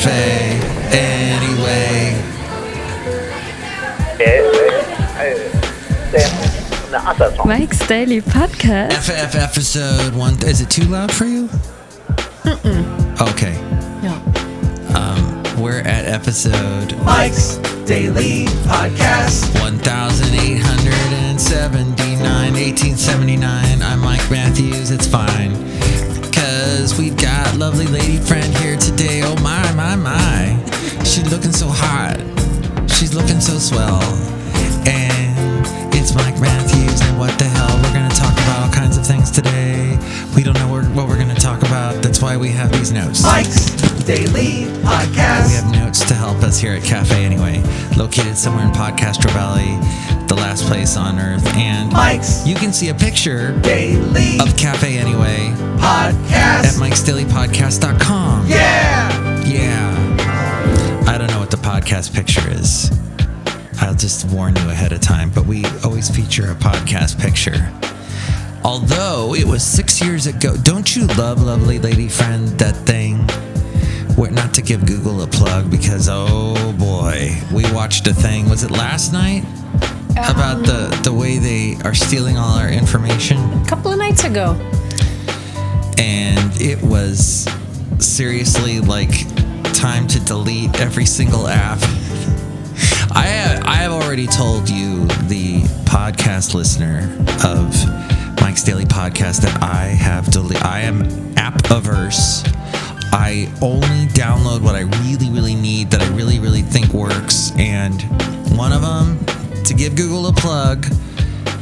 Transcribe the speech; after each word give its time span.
cafe 0.00 0.56
anyway. 0.96 2.16
Mike's 7.44 7.86
Daily 7.86 8.22
Podcast. 8.22 8.92
FF 8.92 9.34
episode 9.34 10.14
one. 10.14 10.42
Is 10.44 10.60
it 10.62 10.70
too 10.70 10.84
loud 10.84 11.12
for 11.12 11.26
you? 11.26 11.50
Okay. 13.20 13.52
Ja. 14.02 14.14
Um, 14.94 15.42
we're 15.60 15.80
at 15.80 16.06
episode 16.06 16.96
Mike's 17.04 17.56
Daily 17.84 18.46
Podcast. 18.64 19.52
1879, 19.60 22.54
1879. 22.54 23.82
I'm 23.82 24.00
Mike 24.00 24.30
Matthews. 24.30 24.90
It's 24.90 25.06
fine. 25.06 25.52
Because 26.90 27.04
we've 27.04 27.16
got 27.16 27.56
lovely 27.56 27.86
lady 27.86 28.16
friend 28.16 28.52
here 28.58 28.76
today. 28.76 29.22
Oh 29.22 29.36
my, 29.42 29.70
my, 29.74 29.94
my. 29.94 30.58
She's 31.04 31.30
looking 31.30 31.52
so 31.52 31.68
hot. 31.68 32.18
She's 32.90 33.14
looking 33.14 33.40
so 33.40 33.58
swell. 33.58 34.02
And 34.88 35.94
it's 35.94 36.14
Mike 36.14 36.40
Matthews. 36.40 37.00
And 37.02 37.16
what 37.16 37.38
the 37.38 37.49
about 38.42 38.66
all 38.68 38.72
kinds 38.72 38.96
of 38.96 39.06
things 39.06 39.30
today. 39.30 39.98
We 40.34 40.42
don't 40.42 40.54
know 40.54 40.68
what 40.68 40.84
what 40.94 41.08
we're 41.08 41.16
going 41.16 41.34
to 41.34 41.40
talk 41.40 41.62
about. 41.62 42.02
That's 42.02 42.20
why 42.20 42.36
we 42.36 42.48
have 42.50 42.72
these 42.72 42.92
notes. 42.92 43.22
Mike's 43.22 43.70
Daily 44.04 44.64
Podcast. 44.82 45.48
We 45.48 45.54
have 45.54 45.72
notes 45.72 46.00
to 46.08 46.14
help 46.14 46.38
us 46.42 46.58
here 46.58 46.72
at 46.72 46.82
Cafe 46.82 47.24
Anyway, 47.24 47.62
located 47.96 48.36
somewhere 48.36 48.64
in 48.64 48.72
Podcastro 48.72 49.30
Valley, 49.32 49.76
the 50.26 50.34
last 50.34 50.64
place 50.66 50.96
on 50.96 51.18
earth. 51.18 51.46
And 51.54 51.92
Mike's 51.92 52.46
you 52.46 52.54
can 52.56 52.72
see 52.72 52.88
a 52.88 52.94
picture 52.94 53.58
Daily 53.60 54.38
of 54.40 54.56
Cafe 54.56 54.98
Anyway 54.98 55.52
podcast 55.78 56.32
at 56.32 56.74
Podcast. 56.74 56.80
mikesdailypodcast.com. 56.80 58.46
Yeah. 58.46 59.44
Yeah. 59.44 61.04
I 61.06 61.18
don't 61.18 61.28
know 61.30 61.40
what 61.40 61.50
the 61.50 61.56
podcast 61.56 62.14
picture 62.14 62.48
is. 62.50 62.90
I'll 63.80 63.94
just 63.94 64.26
warn 64.30 64.54
you 64.56 64.68
ahead 64.70 64.92
of 64.92 65.00
time, 65.00 65.30
but 65.30 65.46
we 65.46 65.64
always 65.84 66.08
feature 66.14 66.50
a 66.50 66.54
podcast 66.54 67.18
picture. 67.20 67.72
Although 68.64 69.34
it 69.34 69.44
was 69.46 69.62
six 69.62 70.00
years 70.02 70.26
ago, 70.26 70.54
don't 70.62 70.94
you 70.94 71.06
love, 71.08 71.42
lovely 71.42 71.78
lady 71.78 72.08
friend, 72.08 72.46
that 72.58 72.76
thing? 72.76 73.16
Where, 74.16 74.30
not 74.30 74.52
to 74.54 74.62
give 74.62 74.84
Google 74.86 75.22
a 75.22 75.26
plug 75.26 75.70
because 75.70 76.08
oh 76.10 76.72
boy, 76.78 77.36
we 77.52 77.62
watched 77.72 78.06
a 78.06 78.12
thing. 78.14 78.48
Was 78.50 78.62
it 78.62 78.70
last 78.70 79.12
night 79.12 79.44
about 80.28 80.66
the 80.66 80.90
um, 80.92 81.02
the 81.02 81.12
way 81.12 81.38
they 81.38 81.76
are 81.84 81.94
stealing 81.94 82.36
all 82.36 82.58
our 82.58 82.68
information? 82.68 83.38
A 83.62 83.66
couple 83.66 83.92
of 83.92 83.98
nights 83.98 84.24
ago. 84.24 84.54
and 85.98 86.60
it 86.60 86.82
was 86.82 87.46
seriously 87.98 88.80
like 88.80 89.26
time 89.74 90.06
to 90.08 90.20
delete 90.20 90.78
every 90.80 91.06
single 91.06 91.46
app. 91.48 91.78
I 93.12 93.24
have, 93.26 93.64
I 93.64 93.74
have 93.76 93.92
already 93.92 94.26
told 94.26 94.68
you, 94.68 95.06
the 95.28 95.62
podcast 95.84 96.54
listener 96.54 97.08
of 97.44 97.74
Mike's 98.50 98.64
Daily 98.64 98.84
Podcast, 98.84 99.42
that 99.42 99.62
I 99.62 99.84
have 99.84 100.28
deleted. 100.32 100.64
I 100.64 100.80
am 100.80 101.04
app 101.38 101.70
averse. 101.70 102.42
I 103.12 103.48
only 103.62 104.08
download 104.08 104.60
what 104.60 104.74
I 104.74 104.80
really, 105.04 105.30
really 105.30 105.54
need 105.54 105.92
that 105.92 106.02
I 106.02 106.08
really, 106.16 106.40
really 106.40 106.62
think 106.62 106.92
works. 106.92 107.52
And 107.56 108.02
one 108.58 108.72
of 108.72 108.82
them, 108.82 109.24
to 109.62 109.72
give 109.72 109.94
Google 109.94 110.26
a 110.26 110.32
plug, 110.32 110.84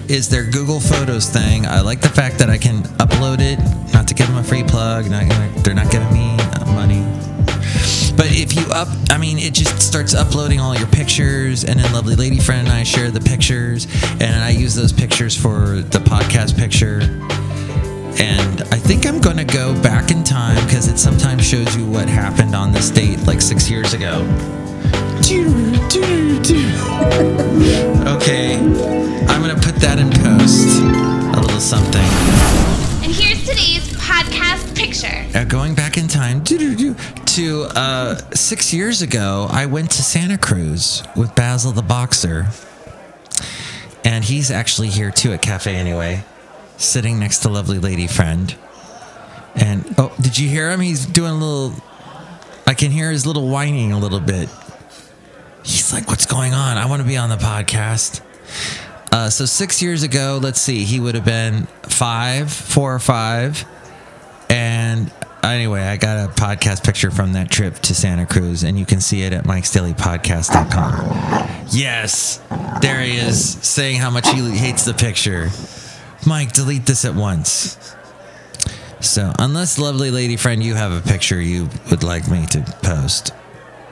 is 0.09 0.31
their 0.31 0.51
Google 0.51 0.81
Photos 0.81 1.29
thing. 1.29 1.67
I 1.67 1.83
like 1.83 2.01
the 2.01 2.09
fact 2.09 2.39
that 2.39 2.49
I 2.49 2.57
can 2.57 2.83
upload 2.97 3.41
it, 3.41 3.59
not 3.93 4.09
to 4.09 4.15
give 4.15 4.27
them 4.27 4.39
a 4.39 4.43
free 4.43 4.65
plug. 4.65 5.11
Not 5.11 5.29
they're 5.63 5.75
not 5.75 5.91
giving 5.91 6.11
me 6.11 6.39
money. 6.73 7.18
But 8.19 8.33
if 8.33 8.57
you 8.57 8.67
up, 8.73 8.89
I 9.11 9.17
mean, 9.17 9.39
it 9.39 9.55
just 9.55 9.81
starts 9.81 10.13
uploading 10.13 10.59
all 10.59 10.77
your 10.77 10.89
pictures, 10.89 11.65
and 11.65 11.79
then 11.79 11.91
lovely 11.93 12.17
lady 12.17 12.41
friend 12.41 12.67
and 12.67 12.77
I 12.77 12.83
share 12.83 13.13
the 13.13 13.21
pictures, 13.21 13.87
and 14.21 14.43
I 14.43 14.51
use 14.51 14.75
those 14.75 14.93
pictures 14.93 15.41
for 15.41 15.83
the 15.83 16.01
podcast 16.01 16.59
picture. 16.59 16.99
And 18.21 18.63
I 18.73 18.77
think 18.77 19.07
I'm 19.07 19.21
gonna 19.21 19.45
go 19.45 19.81
back 19.83 20.11
in 20.11 20.25
time 20.25 20.63
because 20.67 20.89
it 20.89 20.99
sometimes 20.99 21.47
shows 21.47 21.77
you 21.77 21.89
what 21.89 22.09
happened 22.09 22.57
on 22.57 22.73
this 22.73 22.91
date 22.91 23.21
like 23.21 23.41
six 23.41 23.71
years 23.71 23.95
ago. 23.95 24.27
Okay, 28.09 28.57
I'm 28.57 29.41
gonna 29.43 29.55
put 29.61 29.77
that 29.77 29.99
in 30.01 30.11
post. 30.11 30.81
A 31.37 31.41
little 31.41 31.61
something. 31.61 32.03
And 33.05 33.13
here's 33.13 33.41
today's 33.47 33.87
podcast 33.97 34.68
picture. 34.79 35.27
Uh, 35.35 35.45
going 35.45 35.75
back 35.75 35.99
in 35.99 36.07
time 36.07 36.45
to 36.45 37.67
uh, 37.75 38.17
six 38.33 38.73
years 38.73 39.03
ago, 39.03 39.49
I 39.51 39.67
went 39.67 39.91
to 39.93 40.03
Santa 40.03 40.39
Cruz 40.39 41.03
with 41.17 41.35
Basil 41.35 41.73
the 41.73 41.83
boxer, 41.83 42.47
and 44.05 44.25
he's 44.25 44.51
actually 44.51 44.89
here 44.89 45.11
too 45.11 45.33
at 45.33 45.43
Cafe 45.43 45.75
Anyway, 45.75 46.23
sitting 46.77 47.19
next 47.19 47.41
to 47.41 47.49
lovely 47.49 47.79
lady 47.79 48.07
friend. 48.07 48.55
And 49.57 49.85
oh, 49.99 50.15
did 50.21 50.39
you 50.39 50.49
hear 50.49 50.71
him? 50.71 50.81
He's 50.81 51.07
doing 51.07 51.33
a 51.33 51.35
little. 51.35 51.75
I 52.67 52.75
can 52.75 52.93
hear 52.93 53.11
his 53.11 53.27
little 53.27 53.49
whining 53.49 53.93
a 53.93 53.99
little 53.99 54.21
bit. 54.21 54.49
He's 55.65 55.93
like, 55.93 56.07
"What's 56.09 56.27
going 56.27 56.55
on? 56.55 56.77
I 56.77 56.87
want 56.87 57.03
to 57.03 57.09
be 57.09 57.17
on 57.17 57.31
the 57.31 57.37
podcast." 57.37 58.21
Uh, 59.11 59.31
so 59.31 59.45
six 59.45 59.83
years 59.83 60.03
ago, 60.03 60.39
let's 60.41 60.61
see, 60.61 60.85
he 60.85 61.01
would 61.01 61.15
have 61.15 61.25
been 61.25 61.67
five, 61.83 62.53
four 62.53 62.95
or 62.95 62.99
five. 62.99 63.65
And 64.51 65.11
anyway, 65.43 65.83
I 65.83 65.97
got 65.97 66.29
a 66.29 66.33
podcast 66.33 66.85
picture 66.85 67.11
from 67.11 67.33
that 67.35 67.51
trip 67.51 67.75
to 67.81 67.95
Santa 67.95 68.27
Cruz, 68.27 68.65
and 68.65 68.79
you 68.79 68.87
can 68.87 69.01
see 69.01 69.23
it 69.23 69.33
at 69.33 69.45
mikesdailypodcast.com. 69.45 71.67
Yes, 71.71 72.41
there 72.81 73.01
he 73.03 73.17
is 73.17 73.53
saying 73.53 73.99
how 73.99 74.11
much 74.11 74.29
he 74.29 74.41
hates 74.57 74.85
the 74.85 74.95
picture. 74.95 75.49
Mike, 76.27 76.53
delete 76.53 76.87
this 76.87 77.05
at 77.05 77.15
once. 77.15 77.95
So, 79.01 79.33
unless 79.39 79.79
lovely 79.79 80.11
lady 80.11 80.37
friend, 80.37 80.63
you 80.63 80.75
have 80.75 80.93
a 80.93 81.01
picture 81.01 81.41
you 81.41 81.69
would 81.91 82.03
like 82.03 82.29
me 82.29 82.47
to 82.47 82.61
post. 82.83 83.33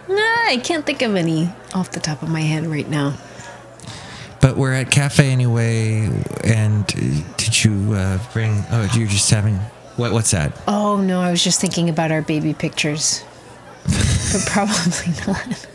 No, 0.09 0.17
I 0.17 0.61
can't 0.63 0.85
think 0.85 1.03
of 1.03 1.15
any 1.15 1.49
off 1.75 1.93
the 1.93 2.01
top 2.01 2.23
of 2.23 2.29
my 2.29 2.41
head 2.41 2.67
right 2.67 2.89
now. 2.89 3.15
But 4.41 4.57
we're 4.57 4.73
at 4.73 4.91
cafe 4.91 5.31
anyway, 5.31 6.09
and 6.45 6.87
did 7.37 7.65
you 7.65 7.95
uh, 7.95 8.19
bring? 8.33 8.65
Oh, 8.71 8.89
you're 8.95 9.07
just 9.07 9.31
having 9.31 9.59
what? 9.97 10.13
What's 10.13 10.31
that? 10.33 10.53
Oh 10.67 11.01
no, 11.01 11.21
I 11.21 11.31
was 11.31 11.43
just 11.43 11.61
thinking 11.61 11.89
about 11.89 12.11
our 12.13 12.23
baby 12.23 12.55
pictures. 12.55 13.25
but 14.33 14.43
probably 14.47 15.13
not. 15.27 15.67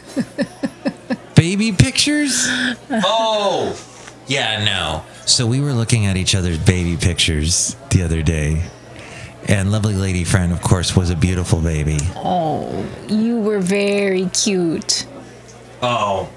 baby 1.36 1.72
pictures? 1.72 2.46
oh, 2.92 3.80
yeah, 4.28 4.64
no. 4.64 5.04
So 5.26 5.46
we 5.48 5.60
were 5.62 5.74
looking 5.74 6.06
at 6.06 6.18
each 6.18 6.36
other's 6.36 6.58
baby 6.58 6.98
pictures 6.98 7.76
the 7.92 8.04
other 8.04 8.22
day, 8.22 8.64
and 9.48 9.72
lovely 9.72 9.96
lady 9.96 10.24
friend, 10.24 10.52
of 10.52 10.62
course, 10.62 10.96
was 10.96 11.10
a 11.10 11.16
beautiful 11.16 11.62
baby. 11.62 11.98
Oh, 12.16 12.86
you 13.08 13.40
were 13.40 13.60
very 13.60 14.26
cute. 14.28 15.06
Oh, 15.82 16.30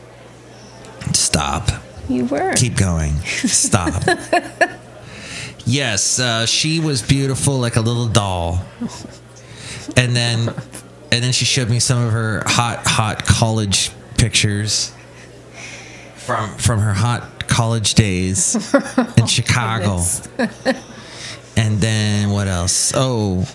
stop. 1.12 1.69
You 2.09 2.27
were. 2.27 2.53
Keep 2.55 2.77
going. 2.77 3.15
Stop. 3.47 4.03
yes, 5.66 6.19
uh, 6.19 6.47
she 6.47 6.80
was 6.80 7.02
beautiful, 7.02 7.58
like 7.58 7.76
a 7.76 7.80
little 7.80 8.06
doll. 8.06 8.64
And 9.97 10.16
then, 10.16 10.48
and 10.48 11.22
then 11.22 11.32
she 11.32 11.44
showed 11.44 11.69
me 11.69 11.78
some 11.78 12.04
of 12.04 12.12
her 12.12 12.42
hot, 12.47 12.86
hot 12.86 13.25
college 13.25 13.91
pictures 14.16 14.92
from 16.16 16.56
from 16.56 16.80
her 16.80 16.94
hot 16.94 17.47
college 17.48 17.94
days 17.94 18.72
in 19.19 19.26
Chicago. 19.26 20.00
And 21.56 21.80
then 21.80 22.30
what 22.30 22.48
else? 22.48 22.92
Oh, 22.94 23.47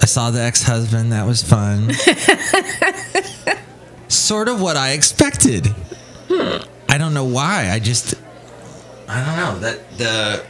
I 0.00 0.06
saw 0.06 0.30
the 0.30 0.40
ex-husband. 0.40 1.12
That 1.12 1.26
was 1.26 1.42
fun. 1.42 1.92
sort 4.08 4.48
of 4.48 4.60
what 4.60 4.76
I 4.76 4.92
expected. 4.92 5.74
I 6.30 6.96
don't 6.96 7.12
know 7.12 7.24
why. 7.24 7.70
I 7.70 7.78
just 7.78 8.14
I 9.08 9.24
don't 9.24 9.36
know 9.36 9.58
that 9.60 9.98
the, 9.98 10.44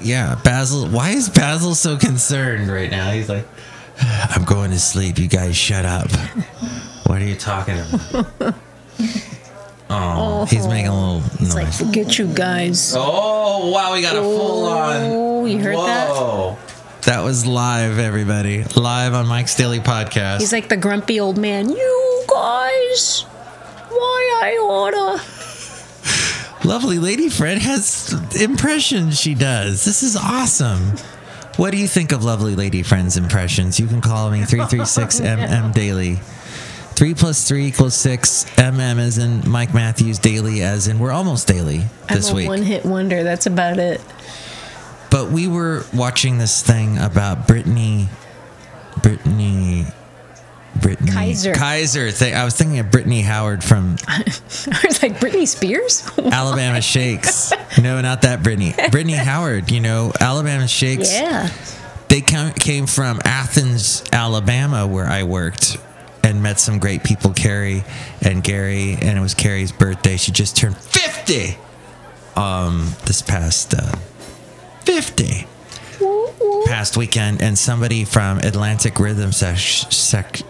yeah 0.00 0.40
Basil. 0.44 0.88
Why 0.88 1.10
is 1.10 1.28
Basil 1.28 1.74
so 1.74 1.96
concerned 1.96 2.68
right 2.68 2.90
now? 2.90 3.10
He's 3.10 3.28
like, 3.28 3.46
I'm 4.00 4.44
going 4.44 4.70
to 4.70 4.78
sleep. 4.78 5.18
You 5.18 5.28
guys 5.28 5.56
shut 5.56 5.84
up. 5.84 6.10
What 7.06 7.20
are 7.20 7.26
you 7.26 7.36
talking 7.36 7.78
about? 7.78 8.54
Oh, 9.94 10.46
he's 10.46 10.66
making 10.66 10.88
a 10.88 10.94
little 10.94 11.22
It's 11.40 11.54
like, 11.54 11.72
forget 11.72 12.18
you 12.18 12.26
guys. 12.26 12.94
Oh 12.96 13.70
wow, 13.70 13.92
we 13.92 14.00
got 14.00 14.16
a 14.16 14.20
full 14.20 14.66
oh, 14.66 14.72
on. 14.72 14.96
Oh, 15.02 15.44
you 15.44 15.58
heard 15.58 15.76
that? 15.76 16.08
Whoa. 16.08 16.56
That 17.02 17.22
was 17.22 17.46
live, 17.46 17.98
everybody. 17.98 18.64
Live 18.76 19.12
on 19.12 19.26
Mike's 19.26 19.56
Daily 19.56 19.80
Podcast. 19.80 20.40
He's 20.40 20.52
like 20.52 20.68
the 20.68 20.76
grumpy 20.76 21.20
old 21.20 21.36
man. 21.36 21.68
You 21.68 22.24
guys, 22.28 23.22
why 23.90 24.40
I 24.42 24.56
oughta. 24.62 25.22
Lovely 26.64 26.98
lady 26.98 27.28
friend 27.28 27.60
has 27.60 28.14
impressions 28.40 29.18
she 29.20 29.34
does. 29.34 29.84
This 29.84 30.02
is 30.02 30.16
awesome. 30.16 30.94
What 31.56 31.72
do 31.72 31.76
you 31.76 31.88
think 31.88 32.12
of 32.12 32.24
lovely 32.24 32.54
lady 32.54 32.82
friend's 32.82 33.16
impressions? 33.16 33.80
You 33.80 33.86
can 33.88 34.00
call 34.00 34.30
me 34.30 34.44
336 34.44 35.20
MM 35.20 35.74
Daily. 35.74 36.16
Three 36.94 37.14
plus 37.14 37.48
three 37.48 37.66
equals 37.66 37.94
six. 37.94 38.44
MM 38.56 38.98
as 38.98 39.18
in 39.18 39.48
Mike 39.50 39.74
Matthews. 39.74 40.18
Daily 40.18 40.62
as 40.62 40.86
in 40.86 40.98
we're 40.98 41.10
almost 41.10 41.48
daily 41.48 41.82
this 42.08 42.28
I'm 42.28 42.34
a 42.34 42.36
week. 42.36 42.48
one-hit 42.48 42.84
wonder. 42.84 43.24
That's 43.24 43.46
about 43.46 43.78
it. 43.78 44.00
But 45.10 45.30
we 45.30 45.48
were 45.48 45.84
watching 45.92 46.38
this 46.38 46.62
thing 46.62 46.96
about 46.98 47.46
Brittany, 47.48 48.08
Brittany, 49.02 49.86
Brittany 50.80 51.10
Kaiser. 51.10 51.52
Kaiser. 51.54 52.10
Thing. 52.10 52.34
I 52.34 52.44
was 52.44 52.56
thinking 52.56 52.78
of 52.78 52.90
Brittany 52.90 53.22
Howard 53.22 53.62
from 53.62 53.96
I 54.08 54.22
was 54.84 55.02
like 55.02 55.18
Britney 55.20 55.46
Spears. 55.46 56.08
Alabama 56.18 56.80
Shakes. 56.80 57.52
No, 57.80 58.00
not 58.00 58.22
that 58.22 58.42
Brittany. 58.42 58.74
Brittany 58.90 59.12
Howard. 59.16 59.70
You 59.70 59.80
know, 59.80 60.12
Alabama 60.20 60.66
Shakes. 60.68 61.12
yeah. 61.12 61.50
They 62.08 62.20
came 62.20 62.86
from 62.86 63.20
Athens, 63.24 64.04
Alabama, 64.12 64.86
where 64.86 65.06
I 65.06 65.22
worked, 65.22 65.78
and 66.22 66.42
met 66.42 66.60
some 66.60 66.78
great 66.78 67.02
people, 67.02 67.32
Carrie 67.32 67.84
and 68.20 68.44
Gary. 68.44 68.98
And 69.00 69.16
it 69.18 69.20
was 69.22 69.32
Carrie's 69.34 69.72
birthday. 69.72 70.16
She 70.18 70.30
just 70.30 70.56
turned 70.56 70.76
fifty. 70.76 71.56
Um, 72.36 72.92
this 73.06 73.22
past 73.22 73.74
uh, 73.74 73.96
fifty 74.80 75.46
past 76.66 76.96
weekend, 76.96 77.42
and 77.42 77.58
somebody 77.58 78.04
from 78.04 78.38
Atlantic 78.38 78.98
Rhythm 78.98 79.32
sec- 79.32 79.58
sec- 79.92 80.40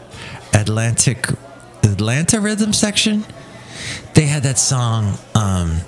Atlantic 0.55 1.29
Atlanta 1.85 2.41
Rhythm 2.41 2.73
section. 2.73 3.25
They 4.15 4.27
had 4.27 4.43
that 4.45 4.59
song. 4.59 5.19
Um, 5.35 5.79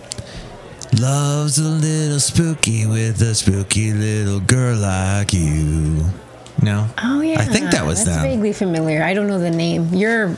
Love's 1.00 1.58
a 1.58 1.62
little 1.69 2.20
spooky 2.20 2.87
with 2.87 3.20
a 3.22 3.34
spooky 3.34 3.93
little 3.93 4.40
girl 4.40 4.76
like 4.76 5.32
you. 5.32 6.05
No. 6.62 6.87
Oh 7.02 7.20
yeah. 7.20 7.40
I 7.40 7.44
think 7.44 7.70
that 7.72 7.84
was 7.84 8.05
That's 8.05 8.16
them. 8.19 8.22
vaguely 8.22 8.52
familiar. 8.52 9.02
I 9.02 9.12
don't 9.14 9.26
know 9.26 9.38
the 9.38 9.50
name. 9.50 9.93
You're 9.93 10.37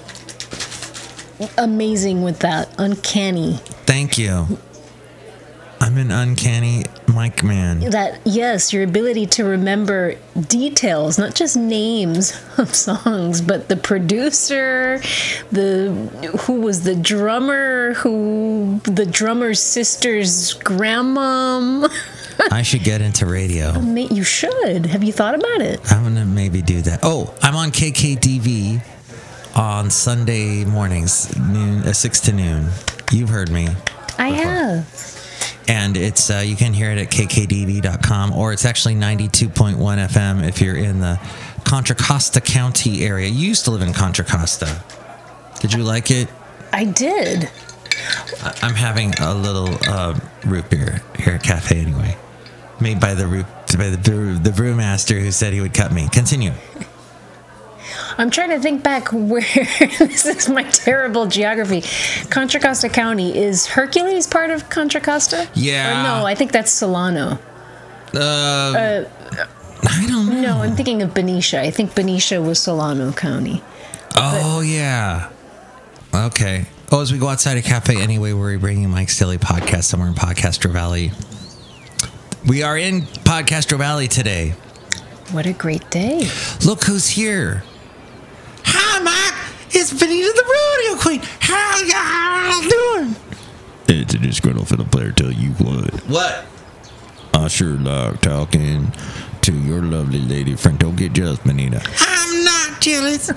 amazing 1.58 2.22
with 2.22 2.38
that. 2.40 2.68
Uncanny. 2.78 3.54
Thank 3.84 4.18
you. 4.18 4.58
I'm 5.80 5.98
an 5.98 6.10
uncanny 6.10 6.84
mic 7.16 7.42
man. 7.42 7.80
That 7.90 8.20
yes, 8.24 8.72
your 8.72 8.84
ability 8.84 9.26
to 9.26 9.44
remember 9.44 10.14
details, 10.48 11.18
not 11.18 11.34
just 11.34 11.56
names 11.56 12.32
of 12.58 12.74
songs, 12.74 13.40
but 13.40 13.68
the 13.68 13.76
producer, 13.76 14.98
the 15.50 15.90
who 16.42 16.60
was 16.60 16.84
the 16.84 16.94
drummer, 16.94 17.94
who 17.94 18.80
the 18.84 19.06
drummer's 19.06 19.60
sister's 19.62 20.54
grandmom. 20.54 21.90
I 22.52 22.60
should 22.62 22.84
get 22.84 23.00
into 23.00 23.26
radio. 23.26 23.72
You 24.16 24.22
should. 24.22 24.86
Have 24.86 25.02
you 25.02 25.12
thought 25.12 25.34
about 25.34 25.62
it? 25.62 25.80
I'm 25.90 26.02
gonna 26.04 26.24
maybe 26.24 26.62
do 26.62 26.80
that. 26.82 27.00
Oh, 27.02 27.34
I'm 27.42 27.56
on 27.56 27.70
KKDV 27.70 28.82
on 29.56 29.90
Sunday 29.90 30.64
mornings, 30.64 31.34
noon, 31.38 31.82
uh, 31.82 31.92
six 31.92 32.20
to 32.20 32.32
noon. 32.32 32.68
You've 33.10 33.30
heard 33.30 33.50
me, 33.50 33.68
I 34.18 34.28
have. 34.28 34.86
And 35.68 35.96
it's 35.96 36.30
uh, 36.30 36.42
you 36.44 36.56
can 36.56 36.72
hear 36.72 36.90
it 36.90 36.98
at 36.98 37.10
kkdv.com, 37.10 38.32
or 38.32 38.52
it's 38.52 38.64
actually 38.64 38.94
92.1 38.94 39.76
FM 39.76 40.46
if 40.46 40.60
you're 40.60 40.76
in 40.76 41.00
the 41.00 41.20
Contra 41.64 41.96
Costa 41.96 42.40
County 42.40 43.04
area. 43.04 43.28
You 43.28 43.48
used 43.48 43.64
to 43.64 43.70
live 43.70 43.82
in 43.82 43.92
Contra 43.92 44.24
Costa. 44.24 44.82
Did 45.60 45.72
you 45.72 45.82
like 45.82 46.10
it? 46.10 46.28
I 46.72 46.84
did. 46.84 47.50
I'm 48.62 48.74
having 48.74 49.14
a 49.20 49.34
little 49.34 49.76
uh, 49.88 50.18
root 50.44 50.68
beer 50.70 51.02
here 51.18 51.34
at 51.34 51.42
Cafe 51.42 51.78
anyway, 51.78 52.16
made 52.80 53.00
by 53.00 53.14
the 53.14 53.26
root 53.26 53.46
by 53.76 53.90
the 53.90 53.96
the 53.96 54.50
brewmaster 54.50 55.20
who 55.20 55.32
said 55.32 55.52
he 55.52 55.60
would 55.60 55.74
cut 55.74 55.92
me. 55.92 56.08
Continue. 56.10 56.52
I'm 58.18 58.30
trying 58.30 58.50
to 58.50 58.60
think 58.60 58.82
back 58.82 59.08
where 59.12 59.40
this 59.98 60.26
is 60.26 60.48
my 60.48 60.62
terrible 60.64 61.26
geography. 61.26 61.82
Contra 62.28 62.60
Costa 62.60 62.88
County 62.88 63.36
is 63.36 63.66
Hercules 63.66 64.26
part 64.26 64.50
of 64.50 64.68
Contra 64.70 65.00
Costa? 65.00 65.48
Yeah. 65.54 66.00
Or 66.00 66.20
no, 66.20 66.26
I 66.26 66.34
think 66.34 66.52
that's 66.52 66.70
Solano. 66.70 67.38
Uh, 68.14 69.04
I 69.82 70.06
don't 70.08 70.26
know. 70.26 70.40
No, 70.40 70.62
I'm 70.62 70.74
thinking 70.74 71.02
of 71.02 71.14
Benicia. 71.14 71.60
I 71.60 71.70
think 71.70 71.94
Benicia 71.94 72.40
was 72.40 72.60
Solano 72.60 73.12
County. 73.12 73.62
Oh 74.16 74.60
yeah. 74.60 75.30
Okay. 76.14 76.66
Oh, 76.90 77.02
as 77.02 77.12
we 77.12 77.18
go 77.18 77.28
outside 77.28 77.58
a 77.58 77.62
cafe 77.62 78.00
anyway, 78.00 78.32
we're 78.32 78.58
bringing 78.58 78.88
Mike's 78.88 79.18
Daily 79.18 79.38
Podcast 79.38 79.84
somewhere 79.84 80.08
in 80.08 80.14
Podcastro 80.14 80.70
Valley. 80.72 81.10
We 82.46 82.62
are 82.62 82.78
in 82.78 83.02
Podcastro 83.02 83.76
Valley 83.76 84.06
today. 84.06 84.54
What 85.32 85.46
a 85.46 85.52
great 85.52 85.90
day. 85.90 86.28
Look 86.64 86.84
who's 86.84 87.08
here. 87.08 87.64
Hi, 88.96 89.02
Mike. 89.02 89.74
It's 89.74 89.92
Benita 89.92 90.32
the 90.34 90.88
Rodeo 90.88 91.02
Queen. 91.02 91.20
How 91.38 91.82
y'all 91.82 93.02
doing? 93.02 93.14
It's 93.88 94.14
a 94.14 94.18
disgruntled 94.18 94.68
fiddle 94.68 94.86
player 94.86 95.12
tell 95.12 95.30
you 95.30 95.50
what. 95.50 95.92
What? 96.08 96.46
I 97.34 97.48
sure 97.48 97.74
like 97.74 98.22
talking 98.22 98.94
to 99.42 99.52
your 99.52 99.82
lovely 99.82 100.20
lady 100.20 100.56
friend. 100.56 100.78
Don't 100.78 100.96
get 100.96 101.12
jealous, 101.12 101.38
Benita. 101.40 101.82
I'm 102.00 102.42
not 102.42 102.80
jealous. 102.80 103.30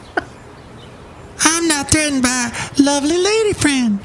I'm 1.41 1.67
not 1.67 1.91
threatened 1.91 2.23
by 2.23 2.57
lovely 2.79 3.17
lady 3.17 3.51
friend. 3.51 3.99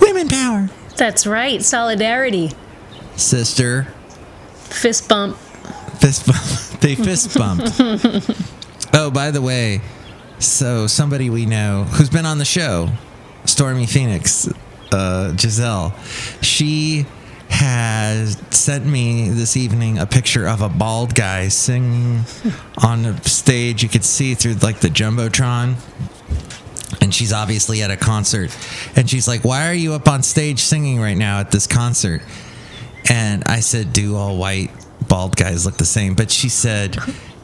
Women 0.00 0.30
power. 0.30 0.70
That's 0.96 1.26
right. 1.26 1.62
Solidarity. 1.62 2.52
Sister. 3.16 3.88
Fist 4.54 5.06
bump. 5.06 5.36
Fist 6.00 6.26
bump. 6.26 6.64
They 6.80 6.94
fist 6.94 7.36
bumped. 7.36 7.72
oh, 8.94 9.10
by 9.10 9.32
the 9.32 9.42
way, 9.42 9.82
so 10.38 10.86
somebody 10.86 11.30
we 11.30 11.46
know 11.46 11.84
who's 11.84 12.10
been 12.10 12.26
on 12.26 12.38
the 12.38 12.44
show, 12.44 12.90
Stormy 13.44 13.86
Phoenix, 13.86 14.48
uh, 14.92 15.36
Giselle, 15.36 15.94
she 16.40 17.06
has 17.48 18.40
sent 18.50 18.86
me 18.86 19.30
this 19.30 19.56
evening 19.56 19.98
a 19.98 20.06
picture 20.06 20.46
of 20.46 20.60
a 20.60 20.68
bald 20.68 21.14
guy 21.14 21.48
singing 21.48 22.20
on 22.84 23.02
the 23.02 23.20
stage. 23.22 23.82
You 23.82 23.88
could 23.88 24.04
see 24.04 24.34
through 24.34 24.54
like 24.54 24.80
the 24.80 24.88
jumbotron. 24.88 25.76
And 27.00 27.14
she's 27.14 27.32
obviously 27.32 27.82
at 27.82 27.90
a 27.90 27.96
concert. 27.96 28.56
And 28.96 29.08
she's 29.08 29.28
like, 29.28 29.44
Why 29.44 29.68
are 29.68 29.74
you 29.74 29.94
up 29.94 30.08
on 30.08 30.22
stage 30.22 30.60
singing 30.60 31.00
right 31.00 31.16
now 31.16 31.40
at 31.40 31.50
this 31.50 31.66
concert? 31.66 32.22
And 33.08 33.44
I 33.44 33.60
said, 33.60 33.92
Do 33.92 34.16
all 34.16 34.36
white 34.36 34.70
bald 35.06 35.36
guys 35.36 35.64
look 35.64 35.76
the 35.76 35.84
same? 35.84 36.14
But 36.14 36.30
she 36.30 36.48
said, 36.48 36.96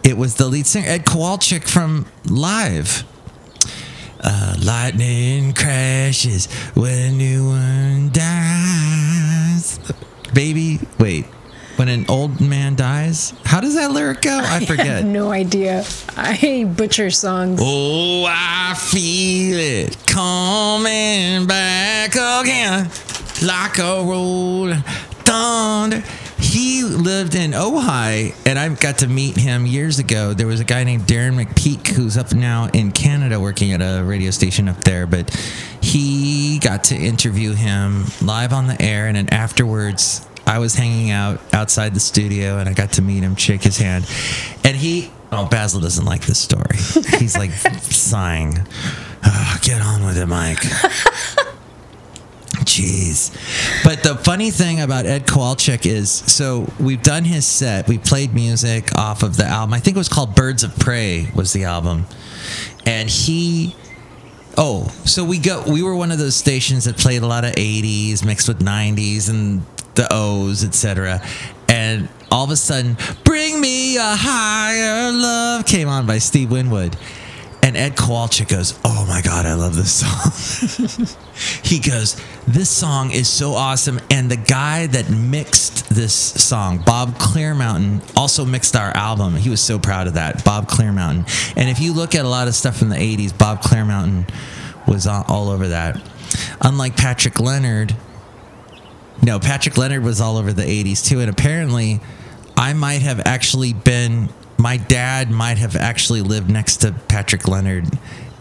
It 0.05 0.19
was 0.19 0.35
the 0.35 0.47
lead 0.47 0.67
singer, 0.67 0.87
Ed 0.87 1.06
Kowalczyk 1.06 1.67
from 1.67 2.05
Live. 2.27 3.05
Uh, 4.21 4.55
lightning 4.62 5.55
crashes 5.55 6.46
when 6.75 6.93
a 6.93 7.11
new 7.11 7.49
one 7.49 8.11
dies. 8.13 9.81
Baby, 10.34 10.79
wait. 10.99 11.25
When 11.77 11.89
an 11.89 12.05
old 12.08 12.41
man 12.41 12.77
dies? 12.77 13.32
How 13.44 13.61
does 13.61 13.75
that 13.77 13.93
lyric 13.93 14.20
go? 14.20 14.39
I 14.39 14.56
I 14.61 14.65
forget. 14.67 14.87
have 14.87 15.05
no 15.06 15.32
idea. 15.32 15.84
I 16.17 16.65
butcher 16.77 17.11
songs. 17.11 17.58
Oh, 17.63 18.27
I 18.29 18.75
feel 18.75 19.58
it 19.58 19.96
coming 20.06 21.46
back 21.46 22.11
again 22.15 22.91
like 23.43 23.79
a. 23.79 24.03
He 24.05 24.75
lived 26.94 27.34
in 27.34 27.53
Ojai, 27.53 28.34
and 28.46 28.58
I 28.58 28.69
got 28.69 28.98
to 28.98 29.06
meet 29.06 29.36
him 29.36 29.67
years 29.67 29.98
ago. 29.98 30.32
There 30.34 30.46
was 30.46 30.60
a 30.60 30.65
guy 30.65 30.84
named 30.84 31.03
Darren 31.05 31.43
McPeak 31.43 31.89
who's 31.89 32.17
up 32.17 32.32
now 32.32 32.69
in 32.72 32.93
Canada 32.93 33.39
working 33.41 33.72
at 33.72 33.81
a 33.81 34.03
radio 34.03 34.31
station 34.31 34.69
up 34.69 34.82
there, 34.84 35.06
but 35.06 35.31
he 35.81 36.58
got 36.58 36.84
to 36.84 36.96
interview 36.96 37.53
him 37.53 38.05
live 38.22 38.53
on 38.53 38.67
the 38.67 38.81
air, 38.81 39.06
and 39.06 39.17
then 39.17 39.29
afterwards, 39.31 40.27
I 40.46 40.58
was 40.58 40.74
hanging 40.74 41.10
out 41.10 41.41
outside 41.55 41.94
the 41.94 42.01
studio 42.01 42.58
and 42.58 42.69
I 42.69 42.74
got 42.74 42.93
to 42.93 43.03
meet 43.03 43.22
him, 43.22 43.34
shake 43.34 43.63
his 43.63 43.79
hand. 43.79 44.06
And 44.63 44.77
he, 44.77 45.10
oh, 45.32 45.46
Basil 45.46 45.81
doesn't 45.81 46.05
like 46.05 46.27
this 46.27 46.39
story. 46.39 46.77
He's 47.19 47.36
like 47.36 47.51
sighing. 47.81 48.58
"Ah, 49.24 49.58
get 49.63 49.81
on 49.81 50.05
with 50.05 50.19
it, 50.19 50.27
Mike. 50.27 50.63
Jeez. 52.65 53.33
But 53.85 54.03
the 54.03 54.15
funny 54.17 54.51
thing 54.51 54.81
about 54.81 55.06
Ed 55.06 55.27
Kowalczyk 55.27 55.87
is 55.87 56.11
so 56.11 56.71
we've 56.81 57.03
done 57.03 57.25
his 57.25 57.47
set. 57.47 57.89
We 57.89 57.99
played 57.99 58.35
music 58.35 58.97
off 58.97 59.23
of 59.23 59.37
the 59.37 59.44
album. 59.44 59.75
I 59.75 59.81
think 59.81 59.97
it 59.97 60.01
was 60.01 60.09
called 60.09 60.35
Birds 60.35 60.65
of 60.65 60.77
Prey 60.77 61.29
was 61.35 61.53
the 61.53 61.65
album. 61.65 62.06
And 62.87 63.09
he 63.09 63.75
Oh, 64.56 64.89
so 65.05 65.25
we 65.25 65.39
go 65.39 65.65
we 65.67 65.83
were 65.83 65.97
one 65.97 66.13
of 66.13 66.19
those 66.19 66.37
stations 66.37 66.85
that 66.85 66.97
played 66.97 67.23
a 67.23 67.27
lot 67.27 67.44
of 67.44 67.53
80s 67.53 68.25
mixed 68.25 68.47
with 68.47 68.61
90s 68.61 69.29
and 69.29 69.63
the 69.94 70.06
O's, 70.11 70.65
etc. 70.65 71.21
And 71.69 72.09
all 72.31 72.44
of 72.44 72.51
a 72.51 72.56
sudden, 72.56 72.97
Bring 73.25 73.61
Me 73.61 73.97
a 73.97 74.03
Higher 74.03 75.13
Love 75.13 75.67
came 75.67 75.89
on 75.89 76.06
by 76.06 76.19
Steve 76.19 76.51
Winwood. 76.51 76.97
And 77.65 77.79
Ed 77.79 77.97
Kowalczyk 77.97 78.49
goes, 78.49 78.79
Oh 78.85 79.06
my 79.09 79.23
God, 79.23 79.47
I 79.47 79.55
love 79.55 79.75
this 79.75 80.05
song. 80.05 81.17
he 81.65 81.79
goes, 81.79 82.21
This 82.47 82.69
song 82.69 83.11
is 83.11 83.27
so 83.27 83.55
awesome. 83.55 84.01
And 84.11 84.31
the 84.31 84.37
guy 84.37 84.87
that 84.87 85.09
mixed 85.09 85.89
this 85.89 86.15
song, 86.15 86.83
Bob 86.85 87.15
Clearmountain, 87.15 88.03
also 88.19 88.44
mixed 88.44 88.77
our 88.77 88.94
album. 88.94 89.37
He 89.37 89.49
was 89.49 89.63
so 89.63 89.79
proud 89.79 90.09
of 90.09 90.15
that, 90.15 90.44
Bob 90.44 90.69
Clearmountain. 90.69 91.55
And 91.56 91.71
if 91.71 91.81
you 91.81 91.94
look 91.94 92.15
at 92.15 92.27
a 92.27 92.29
lot 92.29 92.49
of 92.49 92.55
stuff 92.55 92.77
from 92.77 92.91
the 92.91 92.97
80s, 92.97 93.37
Bob 93.37 93.63
Clearmountain 93.63 94.29
was 94.87 95.06
all, 95.06 95.49
over 95.49 95.69
that. 95.69 96.06
Unlike 96.61 96.99
Patrick 96.99 97.41
Leonard, 97.41 97.97
no, 99.23 99.41
Patrick 99.41 99.79
Leonard 99.79 100.03
was 100.03 100.21
all 100.21 100.37
over 100.37 100.53
the 100.53 100.65
80s 100.65 101.03
too. 101.03 101.21
And 101.21 101.31
apparently, 101.31 102.01
I 102.59 102.75
might 102.75 103.01
have 103.01 103.23
actually 103.25 103.73
been, 103.73 104.29
my 104.58 104.77
dad 104.77 105.31
might 105.31 105.58
have 105.58 105.77
actually 105.77 106.23
lived 106.23 106.51
next 106.51 106.79
to 106.79 106.93
Patrick 106.93 107.46
Leonard, 107.49 107.87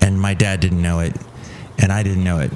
and 0.01 0.20
my 0.20 0.34
dad 0.34 0.60
didn't 0.60 0.82
know 0.82 1.00
it, 1.00 1.15
and 1.79 1.91
I 1.91 2.03
didn't 2.03 2.24
know 2.24 2.39
it. 2.39 2.51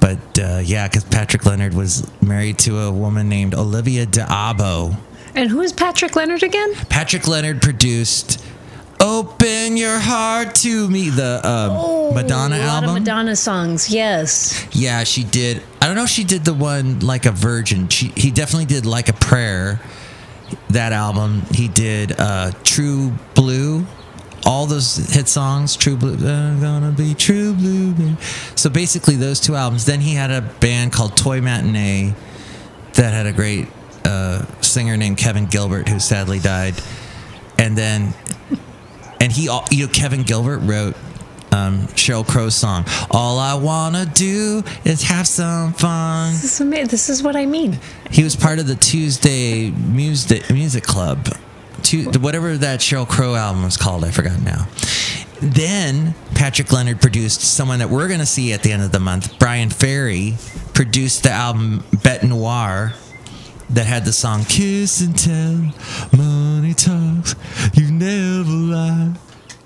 But 0.00 0.38
uh, 0.38 0.60
yeah, 0.62 0.86
because 0.88 1.04
Patrick 1.04 1.46
Leonard 1.46 1.74
was 1.74 2.06
married 2.20 2.58
to 2.60 2.78
a 2.80 2.92
woman 2.92 3.28
named 3.28 3.54
Olivia 3.54 4.04
D'Abo. 4.06 4.96
And 5.34 5.48
who 5.50 5.60
is 5.62 5.72
Patrick 5.72 6.14
Leonard 6.14 6.42
again? 6.42 6.74
Patrick 6.90 7.26
Leonard 7.26 7.62
produced 7.62 8.44
"Open 9.00 9.76
Your 9.76 9.98
Heart 9.98 10.54
to 10.56 10.88
Me," 10.90 11.08
the 11.10 11.40
uh, 11.42 12.12
Madonna 12.14 12.56
Oh, 12.56 12.58
a 12.58 12.66
lot 12.66 12.74
album. 12.82 12.90
of 12.90 13.02
Madonna 13.02 13.34
songs. 13.36 13.90
Yes. 13.90 14.66
Yeah, 14.72 15.04
she 15.04 15.24
did. 15.24 15.62
I 15.80 15.86
don't 15.86 15.96
know 15.96 16.04
if 16.04 16.10
she 16.10 16.24
did 16.24 16.44
the 16.44 16.54
one 16.54 17.00
like 17.00 17.26
a 17.26 17.32
virgin. 17.32 17.88
She 17.88 18.12
he 18.16 18.30
definitely 18.30 18.66
did 18.66 18.86
like 18.86 19.08
a 19.08 19.12
prayer. 19.14 19.80
That 20.70 20.92
album. 20.92 21.42
He 21.52 21.68
did 21.68 22.18
uh 22.18 22.52
True 22.62 23.12
Blue. 23.34 23.86
All 24.46 24.66
those 24.66 24.96
hit 24.96 25.26
songs, 25.26 25.74
True 25.74 25.96
Blue, 25.96 26.14
I'm 26.26 26.60
gonna 26.60 26.92
be 26.92 27.14
True 27.14 27.54
Blue. 27.54 28.16
So 28.56 28.68
basically, 28.68 29.16
those 29.16 29.40
two 29.40 29.56
albums. 29.56 29.86
Then 29.86 30.00
he 30.00 30.14
had 30.14 30.30
a 30.30 30.42
band 30.42 30.92
called 30.92 31.16
Toy 31.16 31.40
Matinee 31.40 32.14
that 32.94 33.12
had 33.12 33.26
a 33.26 33.32
great 33.32 33.68
uh, 34.04 34.44
singer 34.60 34.96
named 34.96 35.16
Kevin 35.16 35.46
Gilbert, 35.46 35.88
who 35.88 35.98
sadly 35.98 36.38
died. 36.38 36.74
And 37.58 37.76
then, 37.76 38.12
and 39.20 39.32
he, 39.32 39.44
you 39.70 39.86
know, 39.86 39.92
Kevin 39.92 40.22
Gilbert 40.22 40.58
wrote 40.58 40.96
um, 41.54 41.86
Sheryl 41.88 42.26
Crow 42.26 42.48
song. 42.48 42.84
All 43.10 43.38
I 43.38 43.54
wanna 43.54 44.06
do 44.06 44.62
is 44.84 45.02
have 45.04 45.26
some 45.26 45.72
fun. 45.72 46.32
This 46.32 46.44
is, 46.44 46.60
ama- 46.60 46.86
this 46.86 47.08
is 47.08 47.22
what 47.22 47.36
I 47.36 47.46
mean. 47.46 47.78
He 48.10 48.24
was 48.24 48.34
part 48.36 48.58
of 48.58 48.66
the 48.66 48.74
Tuesday 48.74 49.70
Music 49.70 50.50
Music 50.50 50.82
Club, 50.84 51.28
Tu- 51.82 52.10
whatever 52.20 52.56
that 52.56 52.80
Sheryl 52.80 53.08
Crow 53.08 53.34
album 53.34 53.62
was 53.64 53.76
called. 53.76 54.04
I 54.04 54.10
forgot 54.10 54.40
now. 54.42 54.66
Then 55.40 56.14
Patrick 56.34 56.72
Leonard 56.72 57.00
produced 57.00 57.40
someone 57.42 57.78
that 57.80 57.90
we're 57.90 58.08
gonna 58.08 58.26
see 58.26 58.52
at 58.52 58.62
the 58.62 58.72
end 58.72 58.82
of 58.82 58.92
the 58.92 59.00
month. 59.00 59.38
Bryan 59.38 59.70
Ferry 59.70 60.36
produced 60.72 61.22
the 61.22 61.30
album 61.30 61.84
Bête 61.96 62.22
Noire 62.22 62.94
that 63.70 63.86
had 63.86 64.04
the 64.04 64.12
song 64.12 64.44
"Kiss 64.44 65.00
and 65.00 65.16
Tell," 65.16 65.72
"Money 66.16 66.74
Talks," 66.74 67.34
"You 67.74 67.90
Never 67.90 68.50
Lie." 68.50 69.12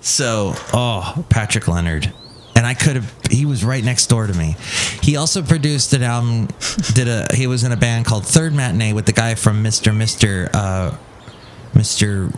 So, 0.08 0.54
oh, 0.72 1.24
Patrick 1.28 1.68
Leonard. 1.68 2.12
And 2.56 2.66
I 2.66 2.72
could 2.72 2.96
have, 2.96 3.12
he 3.30 3.44
was 3.44 3.62
right 3.62 3.84
next 3.84 4.06
door 4.06 4.26
to 4.26 4.32
me. 4.32 4.56
He 5.02 5.16
also 5.16 5.42
produced 5.42 5.92
an 5.92 6.02
album, 6.02 6.48
did 6.94 7.06
a, 7.06 7.26
he 7.34 7.46
was 7.46 7.62
in 7.62 7.72
a 7.72 7.76
band 7.76 8.06
called 8.06 8.24
Third 8.26 8.54
Matinee 8.54 8.94
with 8.94 9.04
the 9.04 9.12
guy 9.12 9.34
from 9.34 9.62
Mr. 9.62 9.94
Mr. 9.94 10.48
Uh, 10.54 10.96
Mr. 11.74 12.32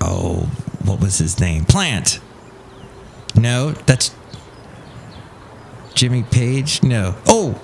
Oh, 0.00 0.42
what 0.84 1.00
was 1.00 1.16
his 1.18 1.40
name? 1.40 1.64
Plant. 1.64 2.20
No, 3.34 3.72
that's 3.72 4.14
Jimmy 5.94 6.22
Page. 6.22 6.82
No. 6.82 7.16
Oh, 7.26 7.60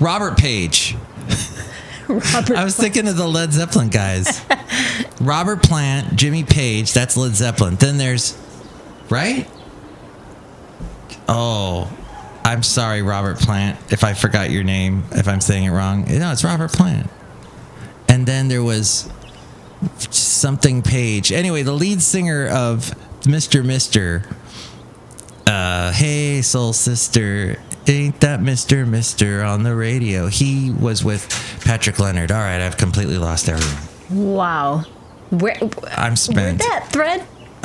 Robert 0.00 0.36
Page. 0.36 0.96
Robert. 2.12 2.56
I 2.56 2.64
was 2.64 2.76
thinking 2.76 3.08
of 3.08 3.16
the 3.16 3.26
Led 3.26 3.52
Zeppelin 3.52 3.88
guys. 3.88 4.44
Robert 5.20 5.62
Plant, 5.62 6.16
Jimmy 6.16 6.44
Page, 6.44 6.92
that's 6.92 7.16
Led 7.16 7.34
Zeppelin. 7.34 7.76
Then 7.76 7.98
there's 7.98 8.38
right? 9.08 9.48
Oh, 11.28 11.90
I'm 12.44 12.62
sorry, 12.62 13.02
Robert 13.02 13.38
Plant, 13.38 13.78
if 13.92 14.04
I 14.04 14.14
forgot 14.14 14.50
your 14.50 14.64
name, 14.64 15.04
if 15.12 15.28
I'm 15.28 15.40
saying 15.40 15.64
it 15.64 15.70
wrong. 15.70 16.04
No, 16.08 16.32
it's 16.32 16.44
Robert 16.44 16.72
Plant. 16.72 17.08
And 18.08 18.26
then 18.26 18.48
there 18.48 18.62
was 18.62 19.08
something 20.10 20.82
Page. 20.82 21.32
Anyway, 21.32 21.62
the 21.62 21.72
lead 21.72 22.02
singer 22.02 22.48
of 22.48 22.94
Mr. 23.22 23.64
Mister. 23.64 24.24
Uh, 25.46 25.92
hey, 25.92 26.40
soul 26.42 26.72
sister, 26.72 27.58
ain't 27.88 28.20
that 28.20 28.40
Mr. 28.40 28.86
Mister 28.86 29.42
on 29.42 29.62
the 29.62 29.74
radio? 29.74 30.26
He 30.28 30.70
was 30.70 31.04
with 31.04 31.28
Patrick 31.64 31.98
Leonard. 31.98 32.30
All 32.30 32.38
right, 32.38 32.60
I've 32.60 32.76
completely 32.76 33.18
lost 33.18 33.48
everyone. 33.48 34.32
wow. 34.32 34.84
Where, 35.30 35.56
I'm 35.96 36.14
spent. 36.16 36.36
where'd 36.36 36.58
that 36.60 36.88
thread 36.92 37.24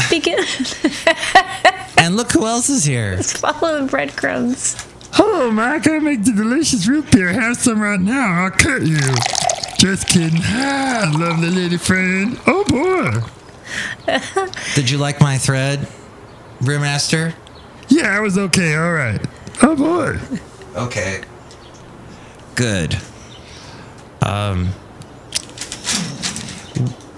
begin? 0.09 0.39
And 1.99 2.15
look 2.15 2.31
who 2.31 2.45
else 2.45 2.69
is 2.69 2.83
here. 2.85 3.17
Follow 3.23 3.81
the 3.81 3.87
breadcrumbs. 3.87 4.75
Oh, 5.17 5.49
Mike. 5.51 5.81
I 5.81 5.83
gotta 5.83 5.99
make 5.99 6.23
the 6.23 6.31
delicious 6.31 6.87
root 6.87 7.11
beer. 7.11 7.33
Have 7.33 7.57
some 7.57 7.81
right 7.81 7.99
now. 7.99 8.43
I'll 8.43 8.51
cut 8.51 8.83
you. 8.83 8.99
Just 9.79 10.07
kidding. 10.07 10.39
Hi, 10.43 11.09
lovely 11.11 11.49
lady 11.49 11.77
friend. 11.77 12.39
Oh 12.45 12.63
boy. 12.65 14.19
Did 14.75 14.89
you 14.91 14.99
like 14.99 15.19
my 15.19 15.37
thread, 15.39 15.87
Brewmaster? 16.61 17.33
Yeah, 17.89 18.15
I 18.15 18.19
was 18.19 18.37
okay. 18.37 18.75
All 18.75 18.93
right. 18.93 19.19
Oh 19.61 19.75
boy. 19.75 20.19
Okay. 20.75 21.23
Good. 22.55 22.97
Um, 24.21 24.69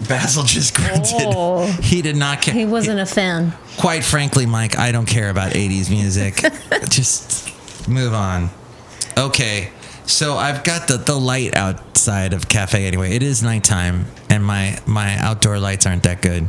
Basil 0.08 0.44
just 0.44 0.76
grunted. 0.76 1.06
Oh. 1.14 1.66
He 1.82 2.02
did 2.02 2.16
not 2.16 2.42
care. 2.42 2.54
He 2.54 2.66
wasn't 2.66 3.00
a 3.00 3.06
fan. 3.06 3.54
Quite 3.78 4.04
frankly, 4.04 4.46
Mike, 4.46 4.78
I 4.78 4.92
don't 4.92 5.06
care 5.06 5.30
about 5.30 5.54
80s 5.54 5.90
music. 5.90 6.36
Just 6.90 7.88
move 7.88 8.14
on. 8.14 8.50
Okay. 9.18 9.72
So 10.06 10.36
I've 10.36 10.64
got 10.64 10.88
the, 10.88 10.98
the 10.98 11.16
light 11.16 11.56
outside 11.56 12.34
of 12.34 12.50
cafe 12.50 12.86
anyway. 12.88 13.16
It 13.16 13.24
is 13.24 13.44
nighttime 13.44 14.06
and 14.30 14.44
my 14.44 14.80
my 14.86 15.18
outdoor 15.20 15.60
lights 15.60 15.86
aren't 15.86 16.04
that 16.04 16.22
good 16.22 16.48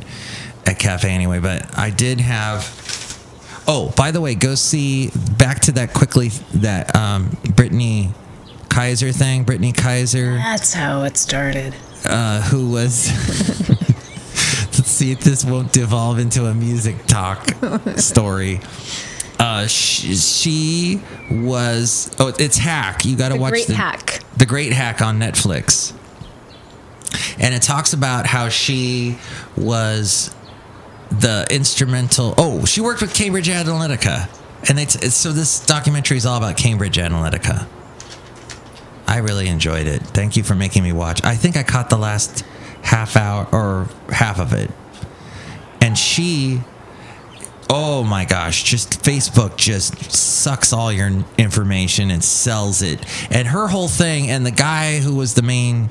at 0.66 0.78
cafe 0.78 1.11
anyway, 1.11 1.40
but 1.40 1.78
I 1.78 1.90
did 1.90 2.20
have 2.20 2.64
Oh, 3.66 3.92
by 3.96 4.10
the 4.10 4.20
way, 4.20 4.34
go 4.34 4.54
see 4.54 5.10
back 5.38 5.60
to 5.60 5.72
that 5.72 5.92
quickly 5.94 6.28
that 6.54 6.94
um 6.96 7.36
Brittany 7.54 8.12
Kaiser 8.68 9.12
thing, 9.12 9.44
Brittany 9.44 9.72
Kaiser 9.72 10.34
That's 10.36 10.72
how 10.74 11.02
it 11.04 11.16
started. 11.16 11.74
uh, 12.04 12.40
who 12.42 12.70
was. 12.70 13.08
Let's 14.72 14.88
see 14.90 15.12
if 15.12 15.20
this 15.20 15.44
won't 15.44 15.72
devolve 15.72 16.18
into 16.18 16.46
a 16.46 16.54
music 16.54 17.04
talk 17.06 17.50
story. 17.96 18.60
Uh, 19.38 19.66
she, 19.66 20.14
she 20.14 21.02
was. 21.30 22.10
Oh, 22.18 22.28
it's 22.38 22.56
Hack. 22.58 23.04
You 23.04 23.16
got 23.16 23.30
to 23.30 23.36
watch 23.36 23.52
The 23.52 23.56
Great 23.58 23.66
the 23.68 23.74
Hack. 23.74 24.20
The 24.36 24.46
Great 24.46 24.72
Hack 24.72 25.02
on 25.02 25.18
Netflix. 25.18 25.92
And 27.38 27.54
it 27.54 27.62
talks 27.62 27.92
about 27.92 28.26
how 28.26 28.48
she 28.48 29.18
was 29.56 30.34
the 31.10 31.46
instrumental. 31.50 32.34
Oh, 32.38 32.64
she 32.64 32.80
worked 32.80 33.00
with 33.00 33.14
Cambridge 33.14 33.48
Analytica, 33.48 34.28
and 34.68 34.78
it's, 34.78 34.96
it's 34.96 35.14
so 35.14 35.32
this 35.32 35.64
documentary 35.64 36.16
is 36.16 36.26
all 36.26 36.36
about 36.36 36.56
Cambridge 36.56 36.96
Analytica. 36.96 37.66
I 39.06 39.18
really 39.18 39.48
enjoyed 39.48 39.86
it. 39.86 40.02
Thank 40.02 40.36
you 40.36 40.42
for 40.42 40.54
making 40.54 40.84
me 40.84 40.92
watch. 40.92 41.24
I 41.24 41.34
think 41.34 41.56
I 41.56 41.64
caught 41.64 41.90
the 41.90 41.98
last 41.98 42.44
half 42.82 43.16
hour 43.16 43.48
or 43.52 43.88
half 44.08 44.38
of 44.38 44.52
it. 44.52 44.70
And 45.80 45.98
she 45.98 46.60
oh 47.72 48.02
my 48.02 48.24
gosh, 48.24 48.64
just 48.64 49.00
Facebook 49.02 49.56
just 49.56 50.10
sucks 50.10 50.72
all 50.72 50.92
your 50.92 51.08
information 51.38 52.10
and 52.10 52.22
sells 52.22 52.82
it. 52.82 53.00
And 53.30 53.46
her 53.48 53.68
whole 53.68 53.86
thing 53.86 54.28
and 54.28 54.44
the 54.44 54.50
guy 54.50 54.98
who 54.98 55.14
was 55.14 55.34
the 55.34 55.42
main 55.42 55.88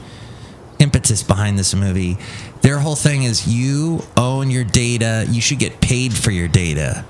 impetus 0.79 1.23
behind 1.23 1.57
this 1.57 1.73
movie, 1.73 2.17
their 2.61 2.79
whole 2.79 2.95
thing 2.95 3.23
is 3.23 3.47
you 3.47 4.03
own 4.17 4.51
your 4.51 4.63
data, 4.63 5.25
you 5.29 5.41
should 5.41 5.59
get 5.59 5.79
paid 5.81 6.13
for 6.13 6.31
your 6.31 6.47
data. 6.47 7.05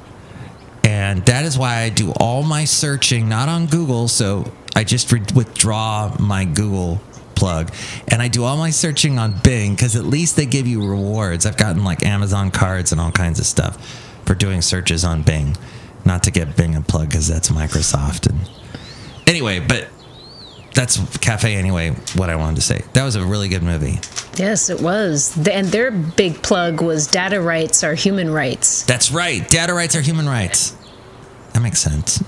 And 0.84 1.26
that 1.26 1.46
is 1.46 1.58
why 1.58 1.82
I 1.82 1.90
do 1.90 2.12
all 2.20 2.44
my 2.44 2.66
searching, 2.66 3.28
not 3.28 3.50
on 3.50 3.66
Google. 3.66 4.08
So 4.08 4.52
I 4.76 4.84
just 4.84 5.12
re- 5.12 5.22
withdraw 5.36 6.16
my 6.20 6.46
Google 6.46 7.02
plug 7.36 7.74
and 8.10 8.22
I 8.22 8.28
do 8.28 8.44
all 8.44 8.58
my 8.58 8.70
searching 8.70 9.18
on 9.18 9.34
Bing 9.44 9.74
because 9.74 9.96
at 9.96 10.04
least 10.04 10.36
they 10.36 10.46
give 10.46 10.68
you 10.68 10.88
rewards. 10.88 11.46
I've 11.46 11.58
gotten 11.58 11.84
like 11.84 12.06
Amazon 12.06 12.52
cards 12.52 12.92
and 12.92 13.00
all 13.00 13.12
kinds 13.12 13.40
of 13.40 13.46
stuff 13.46 13.78
for 14.26 14.36
doing 14.36 14.62
searches 14.62 15.04
on 15.04 15.24
Bing. 15.24 15.56
Not 16.06 16.24
to 16.24 16.32
get 16.32 16.56
Bing 16.56 16.76
a 16.76 16.82
plug 16.82 17.10
because 17.10 17.28
that's 17.28 17.50
Microsoft. 17.50 18.30
And 18.30 18.40
anyway, 19.26 19.60
but 19.60 19.88
that's 20.74 21.18
Cafe 21.18 21.56
anyway, 21.56 21.92
what 22.16 22.30
I 22.30 22.36
wanted 22.36 22.58
to 22.58 22.62
say. 22.62 22.84
That 22.94 23.04
was 23.04 23.16
a 23.16 23.26
really 23.26 23.48
good 23.50 23.64
movie. 23.64 24.00
Yes, 24.36 24.70
it 24.70 24.80
was. 24.82 25.36
And 25.48 25.68
their 25.68 25.92
big 25.92 26.42
plug 26.42 26.82
was 26.82 27.08
data 27.08 27.42
rights 27.42 27.84
are 27.84 27.94
human 27.96 28.30
rights. 28.32 28.84
That's 28.84 29.12
right. 29.12 29.48
Data 29.48 29.74
rights 29.74 29.96
are 29.96 30.02
human 30.02 30.28
rights. 30.28 30.76
That 31.54 31.62
makes 31.62 31.80
sense. 31.80 32.24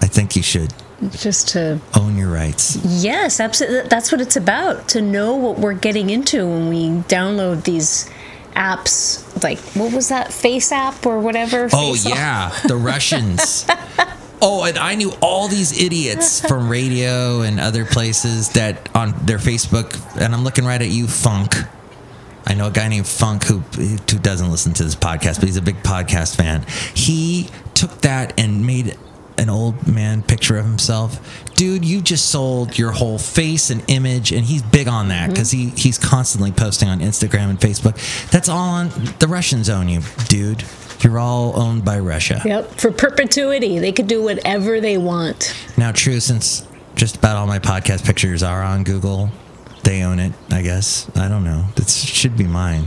I 0.00 0.06
think 0.06 0.36
you 0.36 0.42
should 0.42 0.74
Just 1.12 1.48
to 1.50 1.80
own 1.98 2.16
your 2.18 2.30
rights. 2.30 2.76
Yes, 2.84 3.40
absolutely. 3.40 3.88
That's 3.88 4.10
what 4.12 4.20
it's 4.20 4.36
about 4.36 4.88
to 4.88 5.00
know 5.00 5.34
what 5.36 5.58
we're 5.58 5.72
getting 5.74 6.10
into 6.10 6.46
when 6.46 6.68
we 6.68 6.88
download 7.08 7.64
these 7.64 8.10
apps 8.54 9.22
like 9.42 9.58
what 9.74 9.94
was 9.94 10.10
that 10.10 10.30
face 10.30 10.70
app 10.72 11.06
or 11.06 11.18
whatever 11.18 11.70
Oh 11.72 11.92
Face 11.94 12.04
Off? 12.06 12.12
yeah, 12.14 12.50
the 12.66 12.76
Russians. 12.76 13.64
oh, 14.42 14.64
and 14.64 14.76
I 14.76 14.96
knew 14.96 15.12
all 15.22 15.48
these 15.48 15.80
idiots 15.80 16.40
from 16.48 16.68
radio 16.68 17.42
and 17.42 17.58
other 17.58 17.86
places 17.86 18.50
that 18.50 18.94
on 18.94 19.14
their 19.24 19.38
Facebook. 19.38 19.96
And 20.20 20.34
I'm 20.34 20.44
looking 20.44 20.64
right 20.64 20.82
at 20.82 20.88
you, 20.88 21.06
Funk. 21.06 21.54
I 22.44 22.54
know 22.54 22.66
a 22.66 22.70
guy 22.70 22.88
named 22.88 23.06
Funk 23.06 23.44
who 23.44 23.58
who 23.58 23.96
doesn't 24.18 24.50
listen 24.50 24.74
to 24.74 24.84
this 24.84 24.96
podcast, 24.96 25.36
but 25.36 25.44
he's 25.44 25.56
a 25.56 25.62
big 25.62 25.76
podcast 25.76 26.36
fan. 26.36 26.66
He 26.94 27.48
took 27.74 28.00
that 28.02 28.38
and 28.38 28.66
made 28.66 28.98
an 29.38 29.48
old 29.48 29.86
man 29.88 30.22
picture 30.22 30.56
of 30.56 30.64
himself. 30.64 31.44
Dude, 31.54 31.84
you 31.84 32.00
just 32.00 32.28
sold 32.30 32.78
your 32.78 32.92
whole 32.92 33.18
face 33.18 33.70
and 33.70 33.82
image, 33.88 34.32
and 34.32 34.44
he's 34.44 34.62
big 34.62 34.88
on 34.88 35.08
that 35.08 35.24
mm-hmm. 35.24 35.32
because 35.32 35.50
he 35.50 35.70
he's 35.70 35.98
constantly 35.98 36.50
posting 36.50 36.88
on 36.88 37.00
Instagram 37.00 37.50
and 37.50 37.60
Facebook. 37.60 37.96
That's 38.30 38.48
all 38.48 38.58
on 38.58 38.88
the 39.20 39.28
Russians 39.28 39.70
own 39.70 39.88
you, 39.88 40.02
dude. 40.28 40.64
You're 41.02 41.18
all 41.18 41.58
owned 41.60 41.84
by 41.84 41.98
Russia. 41.98 42.40
Yep, 42.44 42.72
for 42.80 42.92
perpetuity. 42.92 43.78
They 43.78 43.92
could 43.92 44.06
do 44.06 44.22
whatever 44.22 44.80
they 44.80 44.98
want. 44.98 45.54
Now, 45.76 45.90
true, 45.92 46.20
since 46.20 46.66
just 46.94 47.16
about 47.16 47.36
all 47.36 47.46
my 47.46 47.58
podcast 47.58 48.04
pictures 48.04 48.42
are 48.42 48.62
on 48.62 48.84
Google, 48.84 49.30
they 49.82 50.02
own 50.02 50.18
it, 50.20 50.32
I 50.50 50.62
guess. 50.62 51.10
I 51.16 51.28
don't 51.28 51.44
know. 51.44 51.64
That 51.76 51.88
should 51.88 52.36
be 52.36 52.44
mine. 52.44 52.86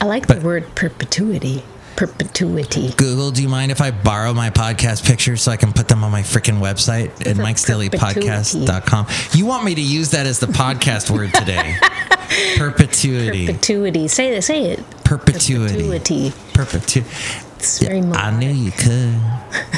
I 0.00 0.04
like 0.04 0.26
But- 0.26 0.40
the 0.40 0.46
word 0.46 0.74
perpetuity. 0.74 1.62
Perpetuity. 1.96 2.92
Google, 2.98 3.30
do 3.30 3.40
you 3.42 3.48
mind 3.48 3.72
if 3.72 3.80
I 3.80 3.90
borrow 3.90 4.34
my 4.34 4.50
podcast 4.50 5.06
pictures 5.06 5.40
so 5.40 5.50
I 5.50 5.56
can 5.56 5.72
put 5.72 5.88
them 5.88 6.04
on 6.04 6.12
my 6.12 6.20
freaking 6.20 6.60
website 6.60 7.06
at 7.26 7.36
mikesdailypodcast.com? 7.36 9.06
You 9.32 9.46
want 9.46 9.64
me 9.64 9.74
to 9.74 9.80
use 9.80 10.10
that 10.10 10.26
as 10.26 10.38
the 10.38 10.46
podcast 10.46 11.10
word 11.10 11.32
today? 11.32 11.76
Perpetuity. 12.58 13.46
Perpetuity. 13.46 14.08
Say 14.08 14.36
it. 14.36 14.42
Say 14.42 14.64
it. 14.72 14.84
Perpetuity. 15.06 15.84
Perpetuity. 15.84 16.32
Perpetuity. 16.52 17.08
It's 17.56 17.78
very 17.78 18.00
I 18.00 18.36
knew 18.36 18.50
you 18.50 18.72
could. 18.72 19.20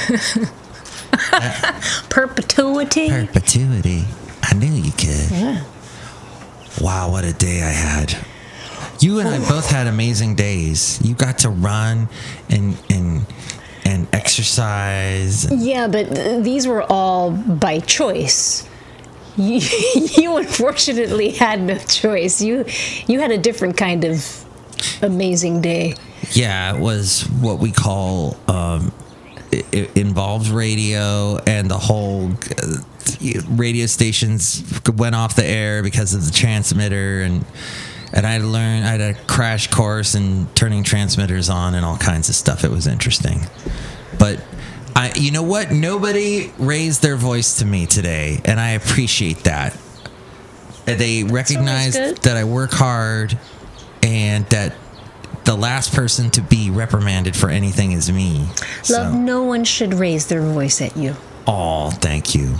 Perpetuity. 2.08 3.10
Perpetuity. 3.10 4.04
I 4.42 4.54
knew 4.54 4.72
you 4.72 4.92
could. 4.92 5.30
yeah. 5.30 5.64
Wow, 6.80 7.10
what 7.10 7.24
a 7.24 7.34
day 7.34 7.62
I 7.62 7.68
had. 7.70 8.16
You 9.00 9.18
and 9.20 9.28
I 9.28 9.38
both 9.38 9.68
had 9.70 9.86
amazing 9.86 10.34
days. 10.34 10.98
You 11.04 11.14
got 11.14 11.38
to 11.38 11.50
run 11.50 12.08
and 12.48 12.78
and 12.88 13.26
and 13.84 14.08
exercise. 14.14 15.46
Yeah, 15.52 15.88
but 15.88 16.14
th- 16.14 16.42
these 16.42 16.66
were 16.66 16.90
all 16.90 17.32
by 17.32 17.80
choice. 17.80 18.66
You, 19.36 19.60
you 20.16 20.38
unfortunately 20.38 21.32
had 21.32 21.60
no 21.60 21.76
choice. 21.76 22.40
You 22.40 22.64
you 23.06 23.20
had 23.20 23.30
a 23.30 23.38
different 23.38 23.76
kind 23.76 24.04
of 24.04 24.44
amazing 25.02 25.60
day. 25.60 25.94
Yeah, 26.32 26.74
it 26.74 26.80
was 26.80 27.22
what 27.40 27.58
we 27.58 27.72
call 27.72 28.36
um, 28.48 28.92
it, 29.50 29.66
it 29.72 29.96
involves 29.96 30.50
radio 30.50 31.38
and 31.46 31.70
the 31.70 31.78
whole 31.78 32.30
uh, 32.32 32.76
radio 33.50 33.86
stations 33.86 34.62
went 34.94 35.14
off 35.14 35.36
the 35.36 35.46
air 35.46 35.82
because 35.82 36.14
of 36.14 36.24
the 36.26 36.32
transmitter 36.32 37.22
and 37.22 37.44
and 38.12 38.26
I 38.26 38.32
had 38.32 38.42
to 38.42 38.46
learn 38.46 38.82
I 38.82 38.88
had 38.88 39.00
a 39.00 39.14
crash 39.26 39.68
course 39.68 40.14
in 40.14 40.46
turning 40.54 40.82
transmitters 40.82 41.48
on 41.48 41.74
and 41.74 41.84
all 41.84 41.96
kinds 41.96 42.28
of 42.28 42.34
stuff. 42.34 42.64
It 42.64 42.70
was 42.70 42.86
interesting, 42.86 43.40
but. 44.18 44.42
I, 44.96 45.12
you 45.14 45.30
know 45.30 45.44
what? 45.44 45.70
Nobody 45.70 46.52
raised 46.58 47.02
their 47.02 47.14
voice 47.14 47.58
to 47.58 47.64
me 47.64 47.86
today, 47.86 48.40
and 48.44 48.58
I 48.58 48.70
appreciate 48.70 49.44
that. 49.44 49.78
They 50.86 51.22
recognized 51.22 52.24
that 52.24 52.36
I 52.36 52.42
work 52.42 52.72
hard, 52.72 53.38
and 54.02 54.44
that 54.46 54.74
the 55.44 55.56
last 55.56 55.94
person 55.94 56.30
to 56.30 56.40
be 56.42 56.70
reprimanded 56.70 57.34
for 57.36 57.48
anything 57.48 57.92
is 57.92 58.10
me. 58.12 58.40
Love, 58.40 58.56
So, 58.86 59.12
no 59.12 59.42
one 59.44 59.64
should 59.64 59.94
raise 59.94 60.26
their 60.26 60.42
voice 60.42 60.80
at 60.82 60.96
you. 60.96 61.16
oh, 61.46 61.90
thank 61.90 62.34
you. 62.34 62.56